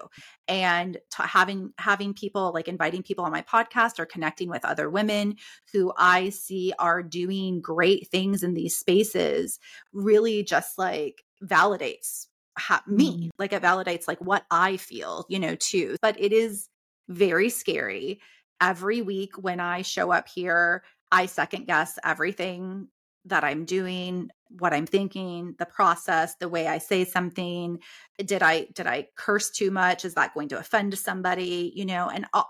[0.48, 4.90] and t- having having people like inviting people on my podcast or connecting with other
[4.90, 5.36] women
[5.74, 9.60] who i see are doing great things in these spaces
[9.92, 12.28] really just like validates
[12.58, 13.30] ha- me Mhm.
[13.40, 16.70] like it validates like what i feel you know too but it is
[17.10, 18.22] very scary
[18.62, 22.88] every week when i show up here i second guess everything
[23.26, 27.80] that i'm doing what i'm thinking the process the way i say something
[28.24, 30.06] did i did i curse too much?
[30.06, 31.72] Is that going to offend somebody?
[31.76, 32.50] You know and all,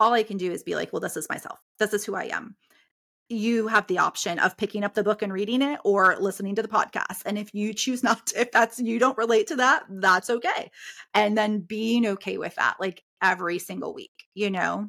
[0.00, 1.58] all i can do is be like well this is myself.
[1.78, 2.56] This is who i am.
[3.28, 6.62] You have the option of picking up the book and reading it or listening to
[6.62, 9.84] the podcast and if you choose not to if that's you don't relate to that
[9.88, 10.70] that's okay
[11.14, 14.88] and then being okay with that like every single week you know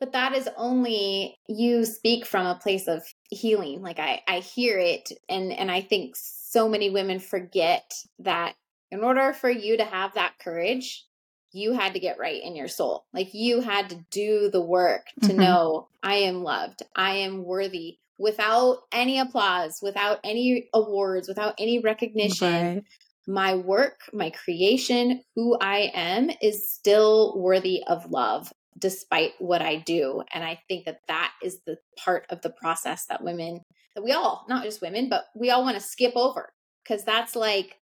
[0.00, 3.82] but that is only you speak from a place of healing.
[3.82, 8.54] Like i i hear it and and i think so many women forget that
[8.90, 11.04] in order for you to have that courage
[11.52, 13.06] you had to get right in your soul.
[13.14, 15.36] Like you had to do the work to Mhm.
[15.36, 16.82] know i am loved.
[16.94, 17.98] I am worthy.
[18.18, 22.84] Without any applause without any awards without any recognition
[23.28, 29.76] my work, my creation, who I am is still worthy of love despite what I
[29.76, 30.22] do.
[30.32, 33.62] And I think that that is the part of the process that women,
[33.94, 36.50] that we all, not just women, but we all want to skip over
[36.82, 37.78] because that's like,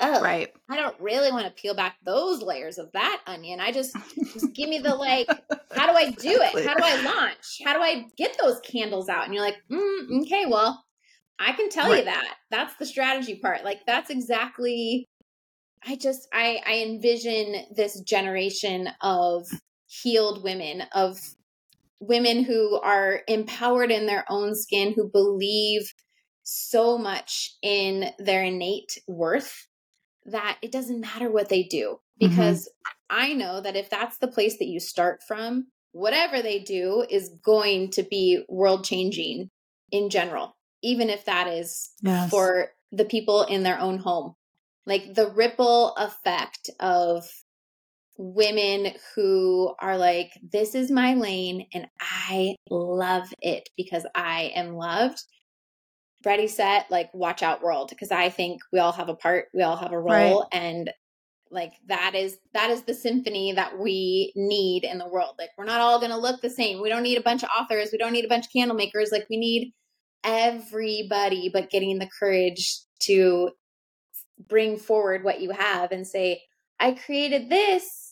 [0.00, 3.60] oh, right I don't really want to peel back those layers of that onion.
[3.60, 3.96] I just,
[4.32, 5.28] just give me the like,
[5.74, 6.66] how do I do it?
[6.66, 7.62] How do I launch?
[7.64, 9.24] How do I get those candles out?
[9.24, 10.84] And you're like, mm, okay, well,
[11.38, 12.34] I can tell you that.
[12.50, 13.64] That's the strategy part.
[13.64, 15.06] Like that's exactly
[15.86, 19.46] I just I I envision this generation of
[20.02, 21.18] healed women of
[22.00, 25.92] women who are empowered in their own skin who believe
[26.42, 29.66] so much in their innate worth
[30.26, 32.28] that it doesn't matter what they do mm-hmm.
[32.28, 32.68] because
[33.08, 37.30] I know that if that's the place that you start from whatever they do is
[37.42, 39.50] going to be world changing
[39.90, 42.30] in general even if that is Yes.
[42.30, 44.34] for the people in their own home.
[44.86, 47.28] Like the ripple effect of
[48.18, 54.74] women who are like, this is my lane and I love it because I am
[54.74, 55.22] loved.
[56.24, 57.90] Ready, set, like, watch out, world.
[57.90, 60.46] Because I think we all have a part, we all have a role.
[60.50, 60.90] And
[61.50, 65.64] like that is that is the symphony that we need in the world like we're
[65.64, 67.98] not all going to look the same we don't need a bunch of authors we
[67.98, 69.72] don't need a bunch of candle makers like we need
[70.24, 73.50] everybody but getting the courage to
[74.48, 76.42] bring forward what you have and say
[76.80, 78.05] i created this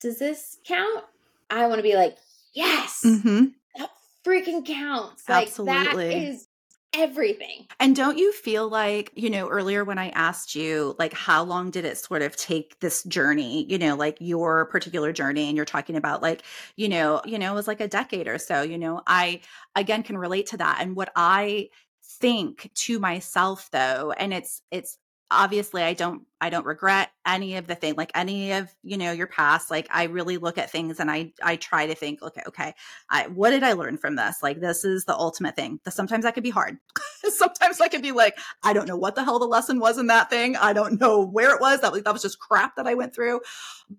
[0.00, 1.04] does this count
[1.50, 2.16] i want to be like
[2.54, 3.90] yes hmm that
[4.24, 6.10] freaking counts like that Absolutely.
[6.10, 6.48] is
[6.94, 11.42] everything And don't you feel like, you know, earlier when I asked you, like, how
[11.42, 15.56] long did it sort of take this journey, you know, like your particular journey, and
[15.56, 16.42] you're talking about, like,
[16.76, 19.40] you know, you know, it was like a decade or so, you know, I
[19.76, 20.78] again can relate to that.
[20.80, 21.70] And what I
[22.02, 24.98] think to myself though, and it's, it's,
[25.30, 29.12] obviously i don't i don't regret any of the thing like any of you know
[29.12, 32.42] your past like i really look at things and i i try to think okay
[32.46, 32.74] okay
[33.08, 36.34] I, what did i learn from this like this is the ultimate thing sometimes that
[36.34, 36.78] could be hard
[37.30, 40.06] sometimes I could be like, I don't know what the hell the lesson was in
[40.08, 40.56] that thing.
[40.56, 41.80] I don't know where it was.
[41.80, 43.40] That was, that was just crap that I went through.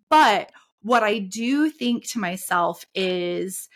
[0.10, 0.52] But
[0.82, 3.70] what I do think to myself is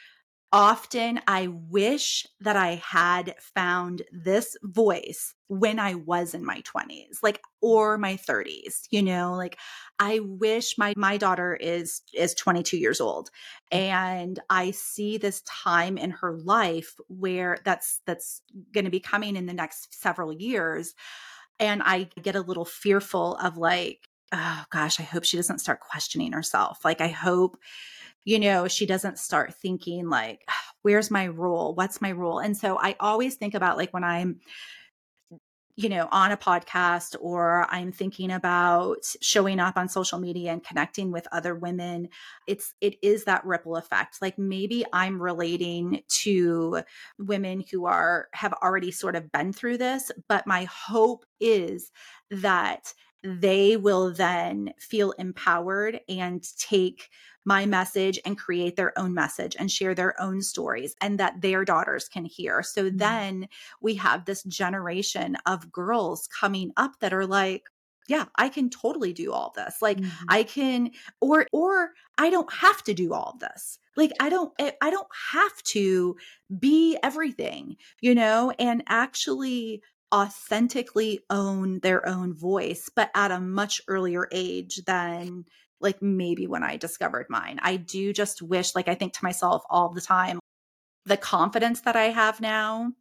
[0.56, 7.18] often I wish that I had found this voice when I was in my 20s,
[7.22, 9.60] like or my 30s, you know, like
[10.00, 13.32] I wish my my daughter is is 22 years old
[13.70, 18.42] and I see this time in her life where that's that's
[18.74, 20.96] going to be coming in the next several years
[21.60, 25.82] and I get a little fearful of like oh gosh, I hope she doesn't start
[25.82, 26.80] questioning herself.
[26.86, 27.58] Like I hope
[28.26, 30.42] you know, she doesn't start thinking like,
[30.82, 31.74] where's my role?
[31.74, 32.40] What's my role?
[32.40, 34.42] And so I always think about like when I'm,
[35.78, 40.64] you know, on a podcast or I'm thinking about showing up on social media and
[40.64, 42.08] connecting with other women,
[42.48, 44.22] it's it is that ripple effect.
[44.22, 46.82] Like maybe I'm relating to
[47.18, 51.92] women who are have already sort of been through this, but my hope is
[52.32, 52.94] that
[53.26, 57.10] they will then feel empowered and take
[57.44, 61.64] my message and create their own message and share their own stories and that their
[61.66, 62.64] daughters can hear.
[62.64, 63.26] So Mhm.
[63.30, 63.48] then
[63.82, 67.64] we have this generation of girls coming up that are like,
[68.08, 69.82] yeah, I can totally do all this.
[69.82, 70.28] Like Mhm.
[70.28, 73.80] I can or or I don't have to do all this.
[73.96, 76.16] Like I don't I I don't have to
[76.60, 79.82] be everything, you know, and actually
[80.14, 85.46] authentically own their own voice, but at a much earlier age than
[85.82, 87.60] like maybe when I discovered mine.
[87.62, 90.40] I do just wish, like, I think to myself all the time,
[91.06, 92.92] the confidence that I have now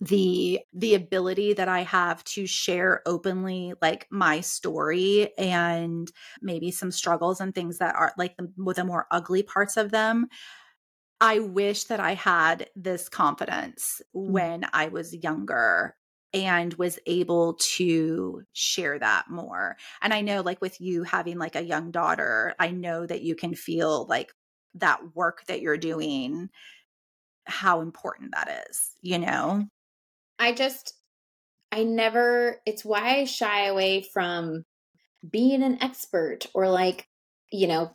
[0.00, 6.10] the the ability that i have to share openly like my story and
[6.42, 10.26] maybe some struggles and things that are like the, the more ugly parts of them
[11.20, 14.32] i wish that i had this confidence mm-hmm.
[14.32, 15.94] when i was younger
[16.32, 19.76] and was able to share that more.
[20.00, 23.34] And I know, like, with you having like a young daughter, I know that you
[23.34, 24.32] can feel like
[24.74, 26.50] that work that you're doing,
[27.44, 29.66] how important that is, you know?
[30.38, 30.94] I just,
[31.72, 34.64] I never, it's why I shy away from
[35.28, 37.08] being an expert or like,
[37.50, 37.90] you know,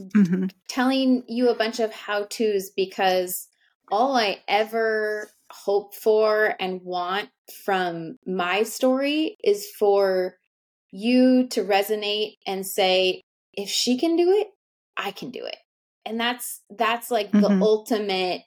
[0.00, 0.46] mm-hmm.
[0.68, 3.48] telling you a bunch of how to's because
[3.90, 5.28] all I ever
[5.64, 7.28] hope for and want
[7.64, 10.36] from my story is for
[10.90, 13.20] you to resonate and say
[13.52, 14.48] if she can do it
[14.96, 15.56] i can do it
[16.04, 17.40] and that's that's like mm-hmm.
[17.40, 18.42] the ultimate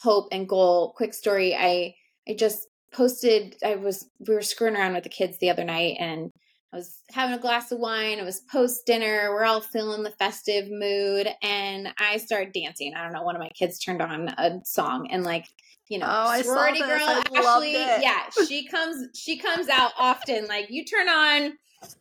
[0.00, 1.94] hope and goal quick story i
[2.28, 5.96] i just posted i was we were screwing around with the kids the other night
[6.00, 6.30] and
[6.72, 8.20] I was having a glass of wine.
[8.20, 9.30] It was post dinner.
[9.32, 11.28] We're all feeling the festive mood.
[11.42, 12.94] And I started dancing.
[12.94, 13.24] I don't know.
[13.24, 15.46] One of my kids turned on a song and like
[15.90, 17.72] you know, oh, sorority girl Ashley.
[17.72, 20.46] Yeah, she comes she comes out often.
[20.46, 21.52] Like you turn on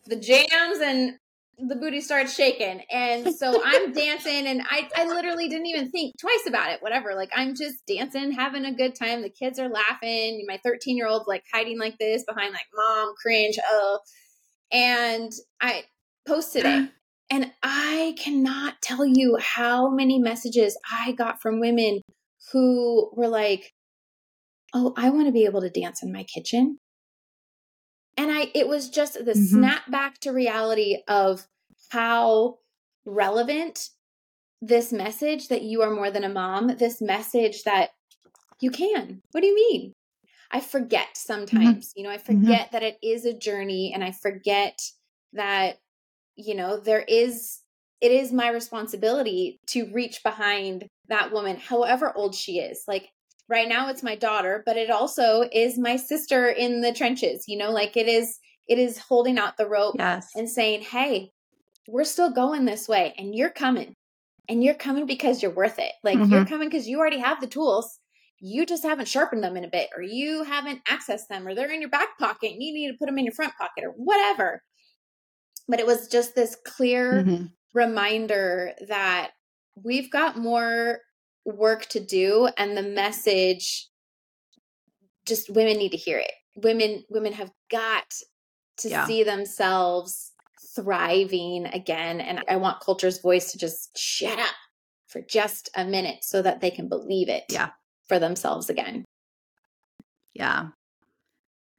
[0.06, 1.14] the jams and
[1.58, 2.82] the booty starts shaking.
[2.92, 6.82] And so I'm dancing and I, I literally didn't even think twice about it.
[6.82, 7.16] Whatever.
[7.16, 9.24] Like I'm just dancing, having a good time.
[9.24, 10.46] The kids are laughing.
[10.48, 14.00] My 13 year old's like hiding like this behind like mom, cringe, oh.
[14.72, 15.84] And I
[16.28, 16.90] posted it.
[17.32, 22.02] And I cannot tell you how many messages I got from women
[22.52, 23.72] who were like,
[24.74, 26.78] oh, I want to be able to dance in my kitchen.
[28.18, 29.44] And I, it was just the mm-hmm.
[29.44, 31.48] snap back to reality of
[31.90, 32.58] how
[33.06, 33.90] relevant
[34.62, 37.92] this message that you are more than a mom, this message that
[38.60, 39.22] you can.
[39.32, 39.94] What do you mean?
[40.52, 41.48] I forget mm-hmm.
[41.48, 42.00] sometimes, mm-hmm.
[42.00, 42.26] you know, I mm-hmm.
[42.26, 42.76] forget mm-hmm.
[42.76, 44.80] that it is a journey and I forget
[45.34, 45.78] that,
[46.36, 47.60] you know, there is,
[48.02, 52.84] it is my responsibility to reach behind that woman, however old she is.
[52.88, 53.10] Like,
[53.50, 57.58] right now it's my daughter but it also is my sister in the trenches you
[57.58, 60.30] know like it is it is holding out the rope yes.
[60.36, 61.32] and saying hey
[61.88, 63.94] we're still going this way and you're coming
[64.48, 66.32] and you're coming because you're worth it like mm-hmm.
[66.32, 68.00] you're coming because you already have the tools
[68.42, 71.72] you just haven't sharpened them in a bit or you haven't accessed them or they're
[71.72, 73.92] in your back pocket and you need to put them in your front pocket or
[73.98, 74.62] whatever
[75.68, 77.46] but it was just this clear mm-hmm.
[77.74, 79.32] reminder that
[79.84, 81.00] we've got more
[81.46, 83.88] work to do and the message
[85.26, 86.32] just women need to hear it.
[86.56, 88.06] Women women have got
[88.78, 89.06] to yeah.
[89.06, 90.32] see themselves
[90.76, 94.56] thriving again and i want culture's voice to just shut up
[95.08, 97.70] for just a minute so that they can believe it yeah.
[98.08, 99.04] for themselves again.
[100.34, 100.68] Yeah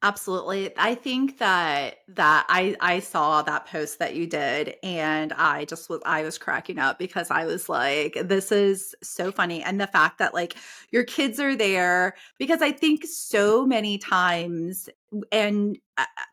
[0.03, 0.71] Absolutely.
[0.79, 5.91] I think that that I I saw that post that you did and I just
[5.91, 9.87] was I was cracking up because I was like this is so funny and the
[9.87, 10.57] fact that like
[10.91, 14.89] your kids are there because I think so many times
[15.33, 15.77] and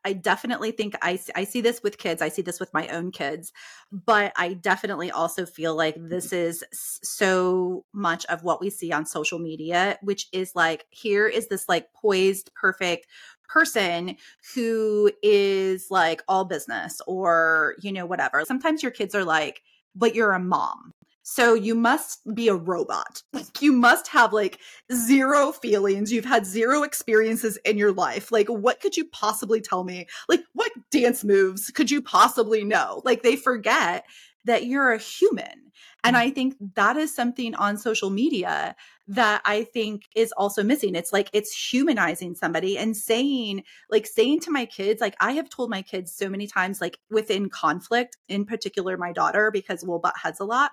[0.06, 2.22] I, definitely think I I see this with kids.
[2.22, 3.52] I see this with my own kids,
[3.92, 9.06] but I definitely also feel like this is so much of what we see on
[9.06, 13.08] social media, which is like here is this like poised, perfect
[13.48, 14.16] person
[14.54, 18.44] who is like all business or, you know, whatever.
[18.46, 19.62] Sometimes your kids are like,
[19.96, 20.94] but you're a mom.
[21.30, 23.22] So you must be a robot.
[23.34, 24.60] Like you must have like
[24.92, 26.12] zero feelings.
[26.12, 28.32] You've had zero experiences in your life.
[28.32, 30.08] Like what could you possibly tell me?
[30.30, 33.02] Like what dance moves could you possibly know?
[33.06, 34.06] Like they forget
[34.48, 35.72] that you're a human.
[36.04, 36.20] And mm.
[36.20, 38.76] I think that is something on social media
[39.08, 40.96] that I think is also missing.
[40.96, 45.50] It's like it's humanizing somebody and saying, like, saying to my kids, like, I have
[45.50, 50.00] told my kids so many times, like, within conflict, in particular, my daughter, because we'll
[50.00, 50.72] butt heads a lot.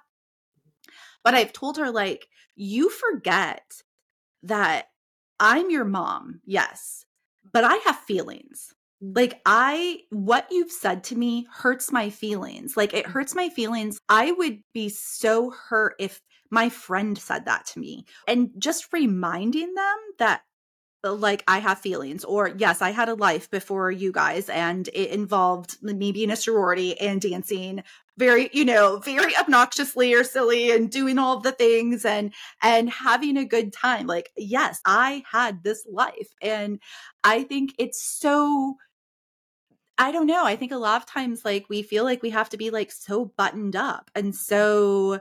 [1.23, 3.83] But I've told her, like, you forget
[4.43, 4.89] that
[5.41, 7.07] I'm your mom, yes,
[7.53, 8.75] but I have feelings.
[9.13, 12.77] Like, I, what you've said to me hurts my feelings.
[12.77, 13.99] Like, it hurts my feelings.
[14.09, 18.07] I would be so hurt if my friend said that to me.
[18.27, 20.43] And just reminding them that
[21.05, 24.89] uh, like I have feelings, or yes, I had a life before you guys, and
[24.89, 27.83] it involved me being a sorority and dancing
[28.17, 32.33] very, you know, very obnoxiously or silly and doing all the things and
[32.63, 34.07] and having a good time.
[34.07, 36.29] Like, yes, I had this life.
[36.41, 36.81] And
[37.23, 38.77] I think it's so
[39.97, 40.45] I don't know.
[40.45, 42.91] I think a lot of times like we feel like we have to be like
[42.91, 45.21] so buttoned up and so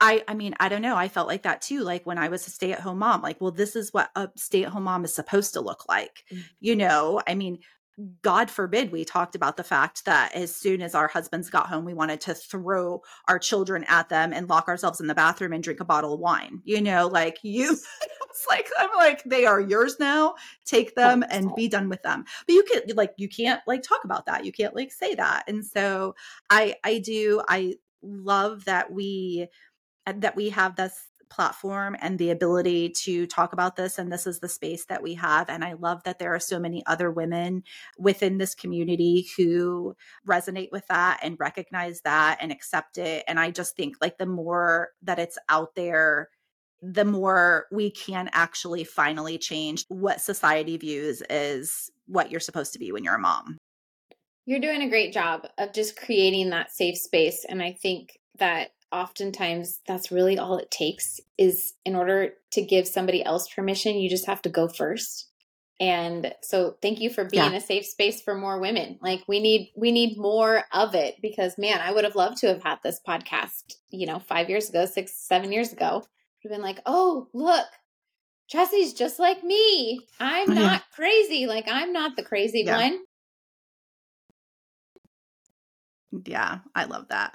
[0.00, 0.96] I I mean, I don't know.
[0.96, 1.80] I felt like that too.
[1.80, 5.04] Like when I was a stay-at-home mom, like, well, this is what a stay-at-home mom
[5.04, 6.24] is supposed to look like.
[6.30, 6.42] Mm-hmm.
[6.60, 7.60] You know, I mean,
[8.20, 11.86] God forbid we talked about the fact that as soon as our husbands got home,
[11.86, 15.62] we wanted to throw our children at them and lock ourselves in the bathroom and
[15.62, 16.60] drink a bottle of wine.
[16.64, 17.70] You know, like you,
[18.30, 20.34] it's like, I'm like, they are yours now.
[20.66, 22.24] Take them and be done with them.
[22.46, 24.44] But you can like, you can't like talk about that.
[24.44, 25.44] You can't like say that.
[25.48, 26.14] And so
[26.50, 29.48] I, I do, I love that we,
[30.04, 34.40] that we have this platform and the ability to talk about this and this is
[34.40, 37.62] the space that we have and i love that there are so many other women
[37.98, 39.94] within this community who
[40.26, 44.26] resonate with that and recognize that and accept it and i just think like the
[44.26, 46.28] more that it's out there
[46.82, 52.78] the more we can actually finally change what society views is what you're supposed to
[52.78, 53.56] be when you're a mom.
[54.44, 58.70] You're doing a great job of just creating that safe space and i think that
[58.96, 64.08] oftentimes that's really all it takes is in order to give somebody else permission you
[64.08, 65.28] just have to go first.
[65.78, 67.58] And so thank you for being yeah.
[67.58, 68.98] a safe space for more women.
[69.02, 72.48] Like we need we need more of it because man i would have loved to
[72.48, 75.96] have had this podcast you know five years ago six seven years ago.
[75.96, 77.66] Would have been like oh look
[78.48, 80.00] Chasity's just like me.
[80.20, 80.78] I'm not yeah.
[80.94, 81.46] crazy.
[81.46, 82.76] Like i'm not the crazy yeah.
[82.78, 83.00] one.
[86.24, 87.34] Yeah i love that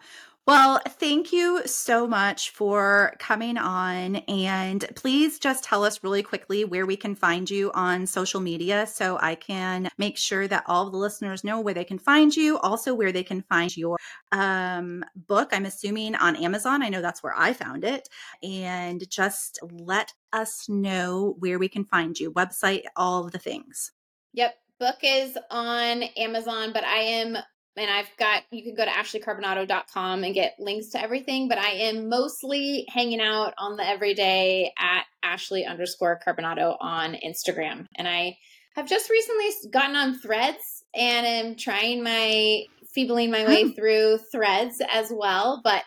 [0.51, 4.17] well, thank you so much for coming on.
[4.17, 8.85] And please just tell us really quickly where we can find you on social media
[8.85, 12.57] so I can make sure that all the listeners know where they can find you,
[12.57, 13.97] also where they can find your
[14.33, 15.51] um, book.
[15.53, 16.83] I'm assuming on Amazon.
[16.83, 18.09] I know that's where I found it.
[18.43, 23.93] And just let us know where we can find you, website, all of the things.
[24.33, 24.53] Yep.
[24.81, 27.37] Book is on Amazon, but I am
[27.77, 31.69] and I've got you can go to ashleycarbonatto.com and get links to everything, but I
[31.71, 37.87] am mostly hanging out on the everyday at Ashley underscore Carbonatto on Instagram.
[37.95, 38.37] And I
[38.75, 42.63] have just recently gotten on threads and am trying my
[42.93, 43.69] feebling my way oh.
[43.69, 45.61] through threads as well.
[45.63, 45.83] But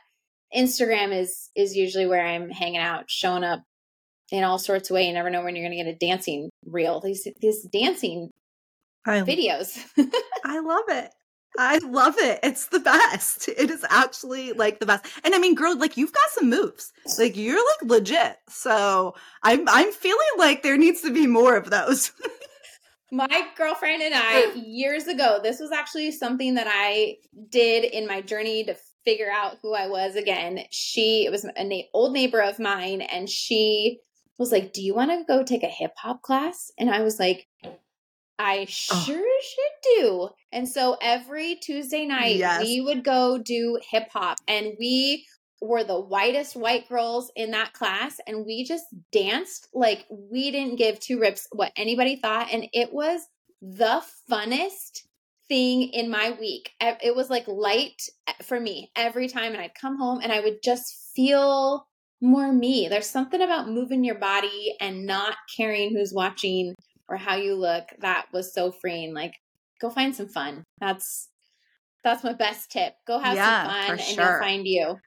[0.54, 3.62] Instagram is is usually where I'm hanging out, showing up
[4.30, 5.08] in all sorts of ways.
[5.08, 7.00] You never know when you're gonna get a dancing reel.
[7.00, 8.30] These these dancing
[9.06, 9.78] I, videos.
[10.44, 11.10] I love it.
[11.58, 12.40] I love it.
[12.42, 13.48] It's the best.
[13.48, 15.06] It is actually like the best.
[15.24, 16.92] And I mean, girl, like you've got some moves.
[17.18, 18.38] Like you're like legit.
[18.48, 22.12] So I'm I'm feeling like there needs to be more of those.
[23.12, 27.16] my girlfriend and I years ago, this was actually something that I
[27.50, 30.60] did in my journey to figure out who I was again.
[30.70, 34.00] She it was an na- old neighbor of mine and she
[34.38, 37.20] was like, "Do you want to go take a hip hop class?" And I was
[37.20, 37.46] like,
[38.38, 39.40] I sure oh.
[39.42, 40.28] should do.
[40.52, 42.62] And so every Tuesday night, yes.
[42.62, 45.26] we would go do hip hop, and we
[45.60, 48.18] were the whitest white girls in that class.
[48.26, 52.48] And we just danced like we didn't give two rips what anybody thought.
[52.52, 53.22] And it was
[53.62, 55.04] the funnest
[55.48, 56.72] thing in my week.
[56.80, 58.02] It was like light
[58.42, 59.52] for me every time.
[59.52, 61.86] And I'd come home and I would just feel
[62.20, 62.88] more me.
[62.88, 66.74] There's something about moving your body and not caring who's watching
[67.08, 69.34] or how you look that was so freeing like
[69.80, 70.64] go find some fun.
[70.80, 71.28] That's
[72.02, 72.94] that's my best tip.
[73.06, 74.24] Go have yeah, some fun and sure.
[74.24, 74.98] you'll find you.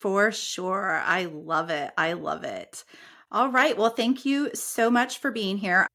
[0.00, 2.84] For sure i love it i love it.
[3.30, 5.86] All right well thank you so much for being here